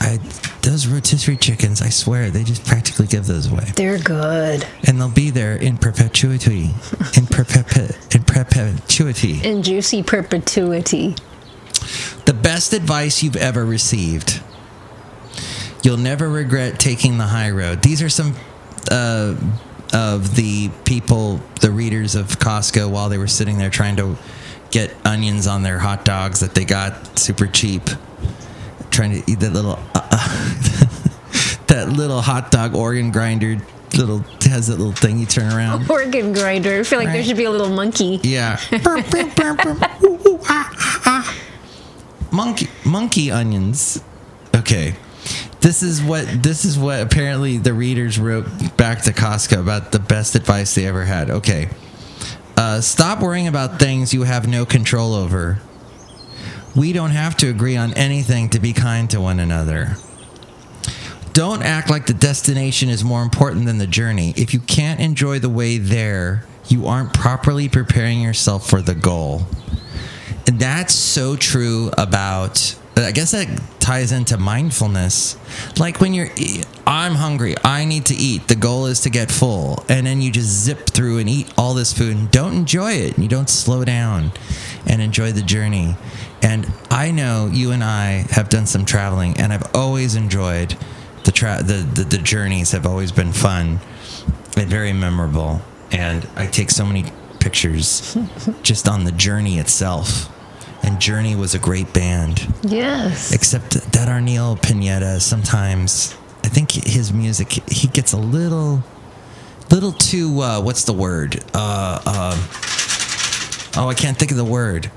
I 0.00 0.18
those 0.64 0.86
rotisserie 0.86 1.36
chickens, 1.36 1.82
I 1.82 1.90
swear, 1.90 2.30
they 2.30 2.42
just 2.42 2.64
practically 2.64 3.06
give 3.06 3.26
those 3.26 3.50
away 3.50 3.66
they're 3.76 3.98
good. 3.98 4.66
and 4.86 4.98
they'll 4.98 5.08
be 5.10 5.30
there 5.30 5.56
in 5.56 5.76
perpetuity. 5.76 6.64
In, 7.16 7.26
perpetu- 7.26 8.14
in 8.14 8.22
perpetuity. 8.24 9.40
In 9.46 9.62
juicy 9.62 10.02
perpetuity. 10.02 11.16
The 12.24 12.32
best 12.34 12.72
advice 12.72 13.22
you've 13.22 13.36
ever 13.36 13.64
received. 13.64 14.40
You'll 15.82 15.98
never 15.98 16.28
regret 16.30 16.80
taking 16.80 17.18
the 17.18 17.26
high 17.26 17.50
road. 17.50 17.82
These 17.82 18.02
are 18.02 18.08
some 18.08 18.34
uh, 18.90 19.36
of 19.92 20.34
the 20.34 20.70
people, 20.84 21.40
the 21.60 21.70
readers 21.70 22.14
of 22.14 22.38
Costco, 22.38 22.90
while 22.90 23.10
they 23.10 23.18
were 23.18 23.28
sitting 23.28 23.58
there 23.58 23.68
trying 23.70 23.96
to 23.96 24.16
get 24.70 24.94
onions 25.04 25.46
on 25.46 25.62
their 25.62 25.78
hot 25.78 26.06
dogs 26.06 26.40
that 26.40 26.54
they 26.54 26.64
got 26.64 27.18
super 27.18 27.46
cheap. 27.46 27.82
Trying 28.94 29.20
to 29.20 29.28
eat 29.28 29.40
that 29.40 29.52
little, 29.52 29.76
uh, 29.92 30.00
that 31.66 31.88
little 31.88 32.20
hot 32.20 32.52
dog 32.52 32.76
organ 32.76 33.10
grinder. 33.10 33.58
Little 33.96 34.20
has 34.42 34.68
that 34.68 34.78
little 34.78 34.92
thing 34.92 35.18
you 35.18 35.26
turn 35.26 35.52
around. 35.52 35.90
Organ 35.90 36.32
grinder. 36.32 36.78
I 36.78 36.82
feel 36.84 37.00
like 37.00 37.08
there 37.08 37.24
should 37.24 37.36
be 37.36 37.42
a 37.42 37.50
little 37.50 37.70
monkey. 37.70 38.20
Yeah. 38.22 38.60
Burp, 38.84 39.10
burp, 39.10 39.34
burp, 39.34 39.58
burp. 39.62 40.02
Ooh, 40.04 40.28
ooh, 40.28 40.40
ah, 40.44 40.70
ah, 40.78 41.02
ah. 41.06 41.36
monkey 42.30 42.68
monkey 42.84 43.32
onions. 43.32 44.00
Okay. 44.54 44.94
This 45.60 45.82
is 45.82 46.00
what 46.00 46.28
this 46.40 46.64
is 46.64 46.78
what 46.78 47.00
apparently 47.00 47.58
the 47.58 47.74
readers 47.74 48.16
wrote 48.16 48.76
back 48.76 49.02
to 49.02 49.12
Costco 49.12 49.58
about 49.58 49.90
the 49.90 49.98
best 49.98 50.36
advice 50.36 50.72
they 50.76 50.86
ever 50.86 51.04
had. 51.04 51.30
Okay. 51.30 51.68
Uh, 52.56 52.80
stop 52.80 53.20
worrying 53.20 53.48
about 53.48 53.80
things 53.80 54.14
you 54.14 54.22
have 54.22 54.46
no 54.46 54.64
control 54.64 55.14
over. 55.14 55.58
We 56.76 56.92
don't 56.92 57.10
have 57.10 57.36
to 57.38 57.48
agree 57.48 57.76
on 57.76 57.94
anything 57.94 58.50
to 58.50 58.58
be 58.58 58.72
kind 58.72 59.08
to 59.10 59.20
one 59.20 59.38
another. 59.38 59.96
Don't 61.32 61.62
act 61.62 61.90
like 61.90 62.06
the 62.06 62.14
destination 62.14 62.88
is 62.88 63.04
more 63.04 63.22
important 63.22 63.66
than 63.66 63.78
the 63.78 63.86
journey. 63.86 64.34
If 64.36 64.54
you 64.54 64.60
can't 64.60 65.00
enjoy 65.00 65.38
the 65.38 65.48
way 65.48 65.78
there, 65.78 66.44
you 66.68 66.86
aren't 66.86 67.12
properly 67.12 67.68
preparing 67.68 68.20
yourself 68.20 68.68
for 68.68 68.82
the 68.82 68.94
goal. 68.94 69.42
And 70.46 70.58
that's 70.58 70.94
so 70.94 71.36
true 71.36 71.90
about 71.96 72.76
I 72.96 73.10
guess 73.10 73.32
that 73.32 73.48
ties 73.80 74.12
into 74.12 74.38
mindfulness. 74.38 75.36
Like 75.78 76.00
when 76.00 76.14
you're, 76.14 76.28
I'm 76.86 77.16
hungry, 77.16 77.56
I 77.64 77.84
need 77.84 78.06
to 78.06 78.14
eat. 78.14 78.46
The 78.46 78.54
goal 78.54 78.86
is 78.86 79.00
to 79.00 79.10
get 79.10 79.32
full. 79.32 79.84
And 79.88 80.06
then 80.06 80.22
you 80.22 80.30
just 80.30 80.48
zip 80.48 80.86
through 80.86 81.18
and 81.18 81.28
eat 81.28 81.52
all 81.58 81.74
this 81.74 81.92
food 81.92 82.16
and 82.16 82.30
don't 82.30 82.54
enjoy 82.54 82.92
it. 82.92 83.14
And 83.14 83.24
you 83.24 83.28
don't 83.28 83.50
slow 83.50 83.84
down 83.84 84.30
and 84.86 85.00
enjoy 85.02 85.32
the 85.32 85.42
journey. 85.42 85.96
And 86.42 86.70
I 86.90 87.10
know 87.10 87.48
you 87.52 87.70
and 87.72 87.82
I 87.82 88.26
have 88.30 88.48
done 88.48 88.66
some 88.66 88.84
traveling, 88.84 89.36
and 89.38 89.52
I've 89.52 89.74
always 89.74 90.14
enjoyed 90.14 90.76
the, 91.24 91.32
tra- 91.32 91.62
the, 91.62 91.74
the, 91.94 92.04
the 92.04 92.18
journeys, 92.18 92.72
have 92.72 92.86
always 92.86 93.12
been 93.12 93.32
fun 93.32 93.80
and 94.56 94.68
very 94.68 94.92
memorable. 94.92 95.60
And 95.90 96.26
I 96.36 96.46
take 96.46 96.70
so 96.70 96.84
many 96.84 97.12
pictures 97.40 98.16
just 98.62 98.88
on 98.88 99.04
the 99.04 99.12
journey 99.12 99.58
itself. 99.58 100.30
And 100.82 101.00
Journey 101.00 101.34
was 101.34 101.54
a 101.54 101.58
great 101.58 101.94
band 101.94 102.46
Yes. 102.62 103.32
except 103.32 103.70
that 103.92 104.06
Arnel 104.08 104.60
Pineda 104.60 105.18
sometimes 105.18 106.14
I 106.44 106.48
think 106.48 106.72
his 106.72 107.10
music 107.10 107.52
he 107.70 107.88
gets 107.88 108.12
a 108.12 108.18
little 108.18 108.82
little 109.70 109.92
too 109.92 110.40
uh, 110.42 110.60
what's 110.60 110.84
the 110.84 110.92
word 110.92 111.42
uh, 111.54 112.02
uh, 112.04 112.36
oh 113.76 113.88
I 113.88 113.94
can't 113.94 114.16
think 114.16 114.30
of 114.30 114.36
the 114.36 114.44
word. 114.44 114.90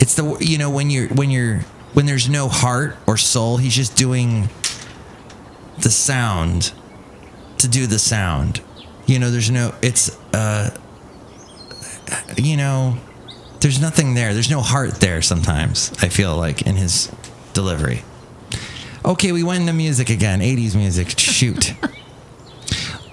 It's 0.00 0.14
the 0.14 0.36
you 0.40 0.58
know 0.58 0.70
when 0.70 0.90
you're 0.90 1.08
when 1.08 1.30
you're 1.30 1.60
when 1.94 2.06
there's 2.06 2.28
no 2.28 2.48
heart 2.48 2.96
or 3.06 3.16
soul 3.16 3.56
he's 3.56 3.74
just 3.74 3.96
doing 3.96 4.48
the 5.78 5.90
sound 5.90 6.72
to 7.58 7.68
do 7.68 7.86
the 7.86 7.98
sound. 7.98 8.60
You 9.06 9.18
know 9.18 9.30
there's 9.30 9.50
no 9.50 9.74
it's 9.82 10.16
uh 10.34 10.76
you 12.36 12.56
know 12.56 12.98
there's 13.60 13.80
nothing 13.80 14.14
there. 14.14 14.34
There's 14.34 14.50
no 14.50 14.60
heart 14.60 15.00
there 15.00 15.22
sometimes 15.22 15.90
i 16.02 16.08
feel 16.08 16.36
like 16.36 16.62
in 16.62 16.76
his 16.76 17.10
delivery. 17.54 18.02
Okay 19.04 19.32
we 19.32 19.42
went 19.42 19.60
into 19.62 19.72
music 19.72 20.10
again. 20.10 20.40
80s 20.40 20.74
music. 20.74 21.18
Shoot. 21.18 21.74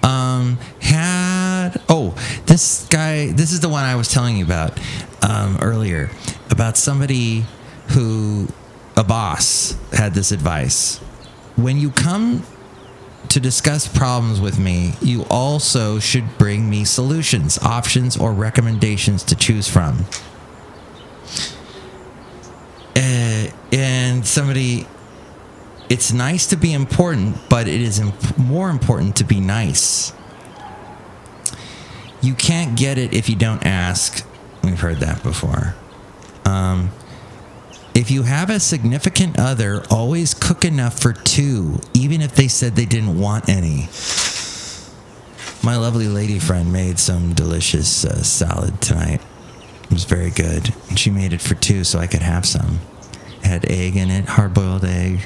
Um 0.02 0.58
had 0.80 1.80
oh 1.88 2.14
this 2.54 2.86
guy 2.88 3.32
this 3.32 3.50
is 3.50 3.58
the 3.58 3.68
one 3.68 3.82
i 3.82 3.96
was 3.96 4.06
telling 4.06 4.36
you 4.36 4.44
about 4.44 4.78
um, 5.22 5.58
earlier 5.60 6.08
about 6.50 6.76
somebody 6.76 7.44
who 7.88 8.46
a 8.96 9.02
boss 9.02 9.76
had 9.92 10.14
this 10.14 10.30
advice 10.30 10.98
when 11.56 11.78
you 11.78 11.90
come 11.90 12.44
to 13.28 13.40
discuss 13.40 13.88
problems 13.88 14.40
with 14.40 14.60
me, 14.60 14.92
you 15.00 15.24
also 15.28 15.98
should 15.98 16.38
bring 16.38 16.70
me 16.70 16.84
solutions, 16.84 17.58
options, 17.58 18.16
or 18.16 18.32
recommendations 18.32 19.24
to 19.24 19.34
choose 19.34 19.68
from. 19.68 20.04
Uh, 22.94 23.48
and 23.72 24.24
somebody, 24.24 24.86
it's 25.88 26.12
nice 26.12 26.46
to 26.46 26.56
be 26.56 26.72
important, 26.72 27.36
but 27.48 27.66
it 27.66 27.80
is 27.80 27.98
imp- 27.98 28.38
more 28.38 28.70
important 28.70 29.16
to 29.16 29.24
be 29.24 29.40
nice. 29.40 30.12
You 32.24 32.32
can't 32.32 32.74
get 32.74 32.96
it 32.96 33.12
if 33.12 33.28
you 33.28 33.36
don't 33.36 33.66
ask. 33.66 34.26
We've 34.62 34.80
heard 34.80 35.00
that 35.00 35.22
before. 35.22 35.74
Um, 36.46 36.90
if 37.94 38.10
you 38.10 38.22
have 38.22 38.48
a 38.48 38.58
significant 38.60 39.38
other, 39.38 39.84
always 39.90 40.32
cook 40.32 40.64
enough 40.64 40.98
for 40.98 41.12
two, 41.12 41.80
even 41.92 42.22
if 42.22 42.34
they 42.34 42.48
said 42.48 42.76
they 42.76 42.86
didn't 42.86 43.20
want 43.20 43.50
any. 43.50 43.88
My 45.62 45.76
lovely 45.76 46.08
lady 46.08 46.38
friend 46.38 46.72
made 46.72 46.98
some 46.98 47.34
delicious 47.34 48.06
uh, 48.06 48.22
salad 48.22 48.80
tonight. 48.80 49.20
It 49.82 49.92
was 49.92 50.04
very 50.04 50.30
good. 50.30 50.74
And 50.88 50.98
she 50.98 51.10
made 51.10 51.34
it 51.34 51.42
for 51.42 51.54
two 51.54 51.84
so 51.84 51.98
I 51.98 52.06
could 52.06 52.22
have 52.22 52.46
some. 52.46 52.80
It 53.40 53.46
had 53.46 53.70
egg 53.70 53.96
in 53.96 54.10
it, 54.10 54.24
hard 54.24 54.54
boiled 54.54 54.86
egg. 54.86 55.20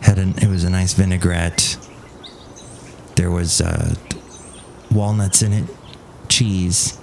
Had 0.00 0.18
an, 0.18 0.34
it 0.38 0.48
was 0.48 0.64
a 0.64 0.70
nice 0.70 0.92
vinaigrette. 0.92 1.76
There 3.14 3.30
was 3.30 3.60
uh, 3.60 3.94
walnuts 4.90 5.40
in 5.40 5.52
it, 5.52 5.68
cheese, 6.28 6.98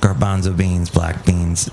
garbanzo 0.00 0.56
beans, 0.56 0.90
black 0.90 1.24
beans. 1.24 1.70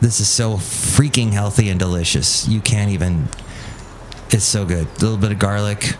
This 0.00 0.20
is 0.20 0.28
so 0.28 0.54
freaking 0.54 1.32
healthy 1.32 1.68
and 1.68 1.78
delicious. 1.78 2.48
You 2.48 2.60
can't 2.60 2.90
even. 2.90 3.28
It's 4.30 4.44
so 4.44 4.64
good. 4.64 4.86
A 4.86 5.00
little 5.00 5.16
bit 5.16 5.30
of 5.32 5.38
garlic. 5.38 5.96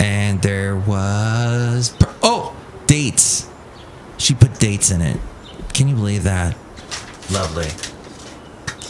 And 0.00 0.40
there 0.40 0.76
was. 0.76 1.94
Oh! 2.22 2.56
Dates. 2.86 3.48
She 4.16 4.34
put 4.34 4.58
dates 4.58 4.90
in 4.90 5.02
it. 5.02 5.20
Can 5.74 5.88
you 5.88 5.94
believe 5.94 6.22
that? 6.22 6.56
Lovely. 7.30 7.68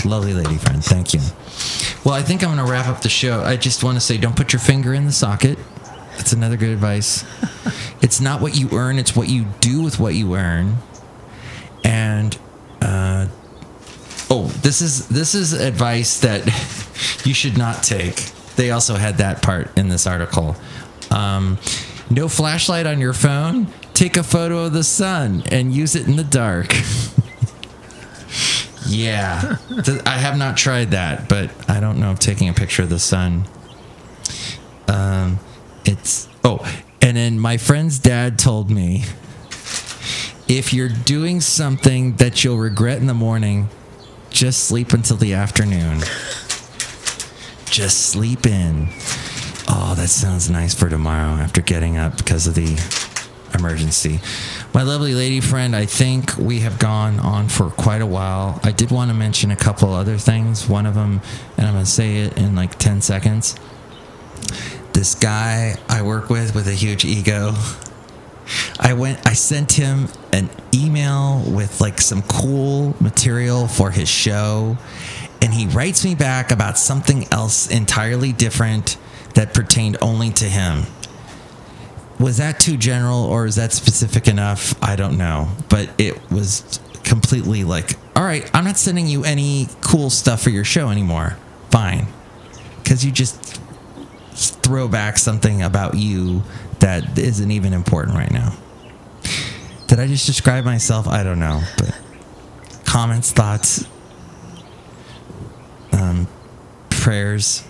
Lovely 0.09 0.35
lady 0.35 0.57
friend. 0.59 0.85
Thank 0.85 1.15
you. 1.15 1.21
Well, 2.05 2.15
I 2.15 2.23
think 2.23 2.45
I'm 2.45 2.55
going 2.55 2.65
to 2.65 2.71
wrap 2.71 2.87
up 2.87 3.01
the 3.01 3.09
show. 3.09 3.43
I 3.43 3.57
just 3.57 3.83
want 3.83 3.97
to 3.97 4.01
say 4.01 4.17
don't 4.17 4.37
put 4.37 4.53
your 4.53 4.61
finger 4.61 4.95
in 4.95 5.07
the 5.07 5.13
socket. 5.13 5.59
That's 6.17 6.33
another 6.33 6.57
good 6.57 6.71
advice. 6.71 7.25
it's 8.03 8.21
not 8.21 8.41
what 8.41 8.57
you 8.57 8.69
earn, 8.73 8.99
it's 8.99 9.15
what 9.15 9.29
you 9.29 9.47
do 9.61 9.83
with 9.83 9.99
what 9.99 10.15
you 10.15 10.35
earn. 10.35 10.77
And 11.85 12.37
uh, 12.83 13.29
oh, 14.31 14.47
this 14.63 14.81
is 14.81 15.09
this 15.09 15.35
is 15.35 15.53
advice 15.53 16.21
that 16.21 16.47
you 17.25 17.35
should 17.35 17.57
not 17.57 17.83
take. 17.83 18.17
They 18.57 18.71
also 18.71 18.95
had 18.95 19.19
that 19.19 19.43
part 19.43 19.77
in 19.79 19.89
this 19.89 20.07
article. 20.07 20.57
Um, 21.11 21.59
no 22.11 22.29
flashlight 22.29 22.87
on 22.87 23.01
your 23.01 23.13
phone. 23.13 23.69
Take 23.93 24.17
a 24.17 24.23
photo 24.23 24.65
of 24.65 24.73
the 24.73 24.85
sun 24.85 25.43
and 25.51 25.75
use 25.75 25.95
it 25.95 26.07
in 26.07 26.17
the 26.17 26.25
dark. 26.25 26.75
yeah, 28.87 29.57
I 30.05 30.19
have 30.19 30.37
not 30.37 30.57
tried 30.57 30.91
that, 30.93 31.29
but 31.29 31.51
I 31.69 31.81
don't 31.81 31.99
know 31.99 32.13
if 32.13 32.19
taking 32.19 32.49
a 32.49 32.53
picture 32.53 32.83
of 32.83 32.89
the 32.89 32.99
sun. 32.99 33.47
Um, 34.89 35.39
it's 35.87 36.29
oh, 36.45 36.59
and 37.01 37.17
then 37.17 37.39
my 37.39 37.57
friend's 37.57 37.99
dad 37.99 38.39
told 38.39 38.71
me 38.71 39.05
if 40.49 40.73
you're 40.73 40.89
doing 40.89 41.41
something 41.41 42.17
that 42.17 42.45
you'll 42.45 42.59
regret 42.59 42.99
in 42.99 43.07
the 43.07 43.15
morning, 43.15 43.69
just 44.31 44.65
sleep 44.65 44.93
until 44.93 45.17
the 45.17 45.35
afternoon. 45.35 45.99
Just 47.67 48.07
sleep 48.07 48.47
in. 48.47 48.89
Oh, 49.69 49.95
that 49.97 50.09
sounds 50.09 50.49
nice 50.49 50.73
for 50.73 50.89
tomorrow 50.89 51.33
after 51.41 51.61
getting 51.61 51.97
up 51.97 52.17
because 52.17 52.47
of 52.47 52.55
the 52.55 52.81
emergency. 53.55 54.21
My 54.73 54.83
lovely 54.83 55.15
lady 55.15 55.41
friend, 55.41 55.75
I 55.75 55.87
think 55.87 56.37
we 56.37 56.61
have 56.61 56.79
gone 56.79 57.19
on 57.19 57.49
for 57.49 57.71
quite 57.71 58.03
a 58.03 58.07
while. 58.07 58.61
I 58.63 58.71
did 58.71 58.91
want 58.91 59.11
to 59.11 59.15
mention 59.15 59.51
a 59.51 59.57
couple 59.57 59.93
other 59.93 60.19
things. 60.19 60.69
One 60.69 60.87
of 60.87 60.95
them, 60.95 61.21
and 61.57 61.67
I'm 61.67 61.75
going 61.75 61.85
to 61.85 61.91
say 61.91 62.19
it 62.19 62.37
in 62.39 62.55
like 62.55 62.79
10 62.79 63.01
seconds. 63.01 63.57
This 64.97 65.15
guy 65.15 65.77
I 65.91 66.01
work 66.01 66.31
with 66.31 66.55
with 66.55 66.67
a 66.69 66.73
huge 66.73 67.05
ego. 67.05 67.53
I 68.81 68.95
went 68.95 69.27
I 69.27 69.35
sent 69.35 69.73
him 69.73 70.09
an 70.33 70.49
email 70.73 71.45
with 71.47 71.83
like 71.83 72.01
some 72.01 72.23
cool 72.23 72.97
material 72.99 73.69
for 73.69 73.91
his 73.91 74.09
show 74.09 74.79
and 75.43 75.53
he 75.53 75.67
writes 75.67 76.03
me 76.03 76.15
back 76.15 76.51
about 76.51 76.79
something 76.79 77.27
else 77.31 77.71
entirely 77.71 78.33
different 78.33 78.97
that 79.35 79.53
pertained 79.53 79.99
only 80.01 80.31
to 80.31 80.47
him. 80.47 80.85
Was 82.19 82.39
that 82.39 82.59
too 82.59 82.79
general 82.79 83.23
or 83.23 83.45
is 83.45 83.57
that 83.57 83.75
specific 83.75 84.27
enough? 84.27 84.83
I 84.83 84.97
don't 84.97 85.19
know, 85.19 85.51
but 85.69 85.91
it 85.99 86.31
was 86.31 86.81
completely 87.05 87.65
like, 87.65 87.99
"All 88.17 88.25
right, 88.25 88.51
I'm 88.55 88.65
not 88.65 88.79
sending 88.79 89.09
you 89.09 89.25
any 89.25 89.69
cool 89.83 90.09
stuff 90.09 90.41
for 90.41 90.49
your 90.49 90.65
show 90.65 90.89
anymore." 90.89 91.37
Fine. 91.71 92.07
Cuz 92.83 93.05
you 93.05 93.13
just 93.13 93.61
throw 94.37 94.87
back 94.87 95.17
something 95.19 95.63
about 95.63 95.95
you 95.95 96.43
that 96.81 97.19
isn't 97.19 97.51
even 97.51 97.73
important 97.73 98.17
right 98.17 98.31
now. 98.31 98.55
Did 99.87 100.01
I 100.01 100.07
just 100.07 100.27
describe 100.27 100.65
myself? 100.65 101.09
I 101.09 101.23
don't 101.23 101.39
know, 101.39 101.63
but 101.79 101.99
comments, 102.85 103.33
thoughts, 103.33 103.87
um, 105.93 106.27
prayers. 106.91 107.65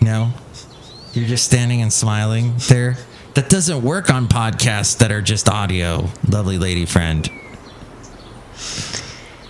No, 0.00 0.32
you're 1.12 1.26
just 1.26 1.44
standing 1.44 1.82
and 1.82 1.92
smiling 1.92 2.54
there. 2.68 2.96
That 3.34 3.48
doesn't 3.48 3.82
work 3.82 4.10
on 4.10 4.26
podcasts 4.26 4.98
that 4.98 5.12
are 5.12 5.22
just 5.22 5.48
audio. 5.48 6.08
Lovely 6.28 6.58
lady 6.58 6.86
friend. 6.86 7.28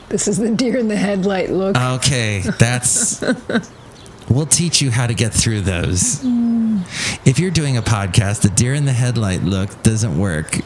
This 0.09 0.29
is 0.29 0.39
the 0.39 0.51
deer 0.51 0.79
in 0.79 0.89
the 0.89 0.97
headlight 0.97 1.51
look. 1.51 1.77
Okay, 1.77 2.41
that's. 2.59 3.23
we'll 4.31 4.47
teach 4.47 4.81
you 4.81 4.91
how 4.91 5.07
to 5.07 5.15
get 5.15 5.33
through 5.33 5.63
those. 5.63 6.21
If 7.25 7.39
you're 7.39 7.51
doing 7.51 7.77
a 7.77 7.83
podcast, 7.83 8.43
the 8.43 8.51
deer 8.51 8.75
in 8.75 8.85
the 8.85 8.93
headlight 8.93 9.43
look 9.43 9.83
doesn't 9.83 10.19
work. 10.19 10.59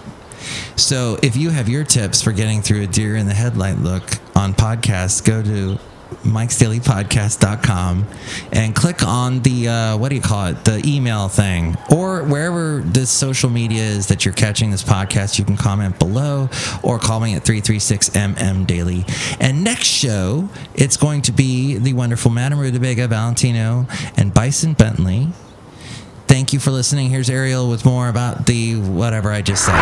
So 0.76 1.18
if 1.22 1.36
you 1.36 1.50
have 1.50 1.68
your 1.68 1.84
tips 1.84 2.22
for 2.22 2.32
getting 2.32 2.62
through 2.62 2.82
a 2.82 2.86
deer 2.86 3.16
in 3.16 3.26
the 3.26 3.34
headlight 3.34 3.78
look 3.78 4.02
on 4.34 4.54
podcasts, 4.54 5.24
go 5.24 5.42
to 5.42 5.78
mikesdailypodcast.com 6.24 8.06
and 8.52 8.74
click 8.74 9.02
on 9.02 9.40
the 9.42 9.68
uh, 9.68 9.96
what 9.96 10.08
do 10.10 10.16
you 10.16 10.22
call 10.22 10.46
it? 10.46 10.64
The 10.64 10.82
email 10.86 11.28
thing. 11.28 11.76
Or 11.90 12.22
wherever 12.24 12.80
this 12.80 13.10
social 13.10 13.50
media 13.50 13.82
is 13.82 14.08
that 14.08 14.24
you're 14.24 14.34
catching 14.34 14.70
this 14.70 14.82
podcast 14.82 15.38
you 15.38 15.44
can 15.44 15.56
comment 15.56 15.98
below 15.98 16.48
or 16.82 16.98
call 16.98 17.20
me 17.20 17.34
at 17.34 17.44
336mm 17.44 18.66
daily. 18.66 19.04
And 19.40 19.64
next 19.64 19.88
show 19.88 20.48
it's 20.74 20.96
going 20.96 21.22
to 21.22 21.32
be 21.32 21.76
the 21.78 21.92
wonderful 21.92 22.30
madam 22.30 22.58
rutabaga 22.58 23.08
valentino 23.08 23.86
and 24.16 24.32
bison 24.32 24.74
bentley 24.74 25.28
thank 26.32 26.52
you 26.52 26.58
for 26.58 26.70
listening 26.70 27.10
here's 27.10 27.28
ariel 27.28 27.68
with 27.68 27.84
more 27.84 28.08
about 28.08 28.46
the 28.46 28.76
whatever 28.76 29.30
i 29.30 29.42
just 29.42 29.66
said 29.66 29.74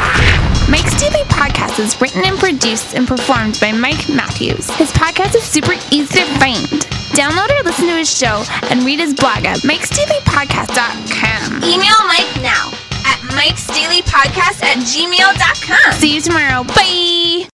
Mike's 0.69 0.95
Daily 1.01 1.25
Podcast 1.25 1.79
is 1.81 1.99
written 2.01 2.23
and 2.25 2.39
produced 2.39 2.95
and 2.95 3.09
performed 3.09 3.59
by 3.61 3.73
Mike 3.73 4.09
Matthews. 4.09 4.71
His 4.77 4.93
podcast 4.93 5.35
is 5.35 5.43
super 5.43 5.73
easy 5.91 6.21
to 6.21 6.27
find. 6.39 6.65
Download 7.19 7.51
or 7.59 7.63
listen 7.65 7.87
to 7.87 7.95
his 7.95 8.09
show 8.17 8.45
and 8.71 8.85
read 8.85 9.01
his 9.01 9.15
blog 9.15 9.45
at 9.47 9.59
mikesdailypodcast.com. 9.61 11.65
Email 11.65 12.05
Mike 12.07 12.37
now 12.41 12.71
at 13.05 13.19
mikesdailypodcast 13.35 14.63
at 14.63 14.79
gmail.com. 14.87 15.93
See 15.95 16.15
you 16.15 16.21
tomorrow. 16.21 16.63
Bye. 16.63 17.49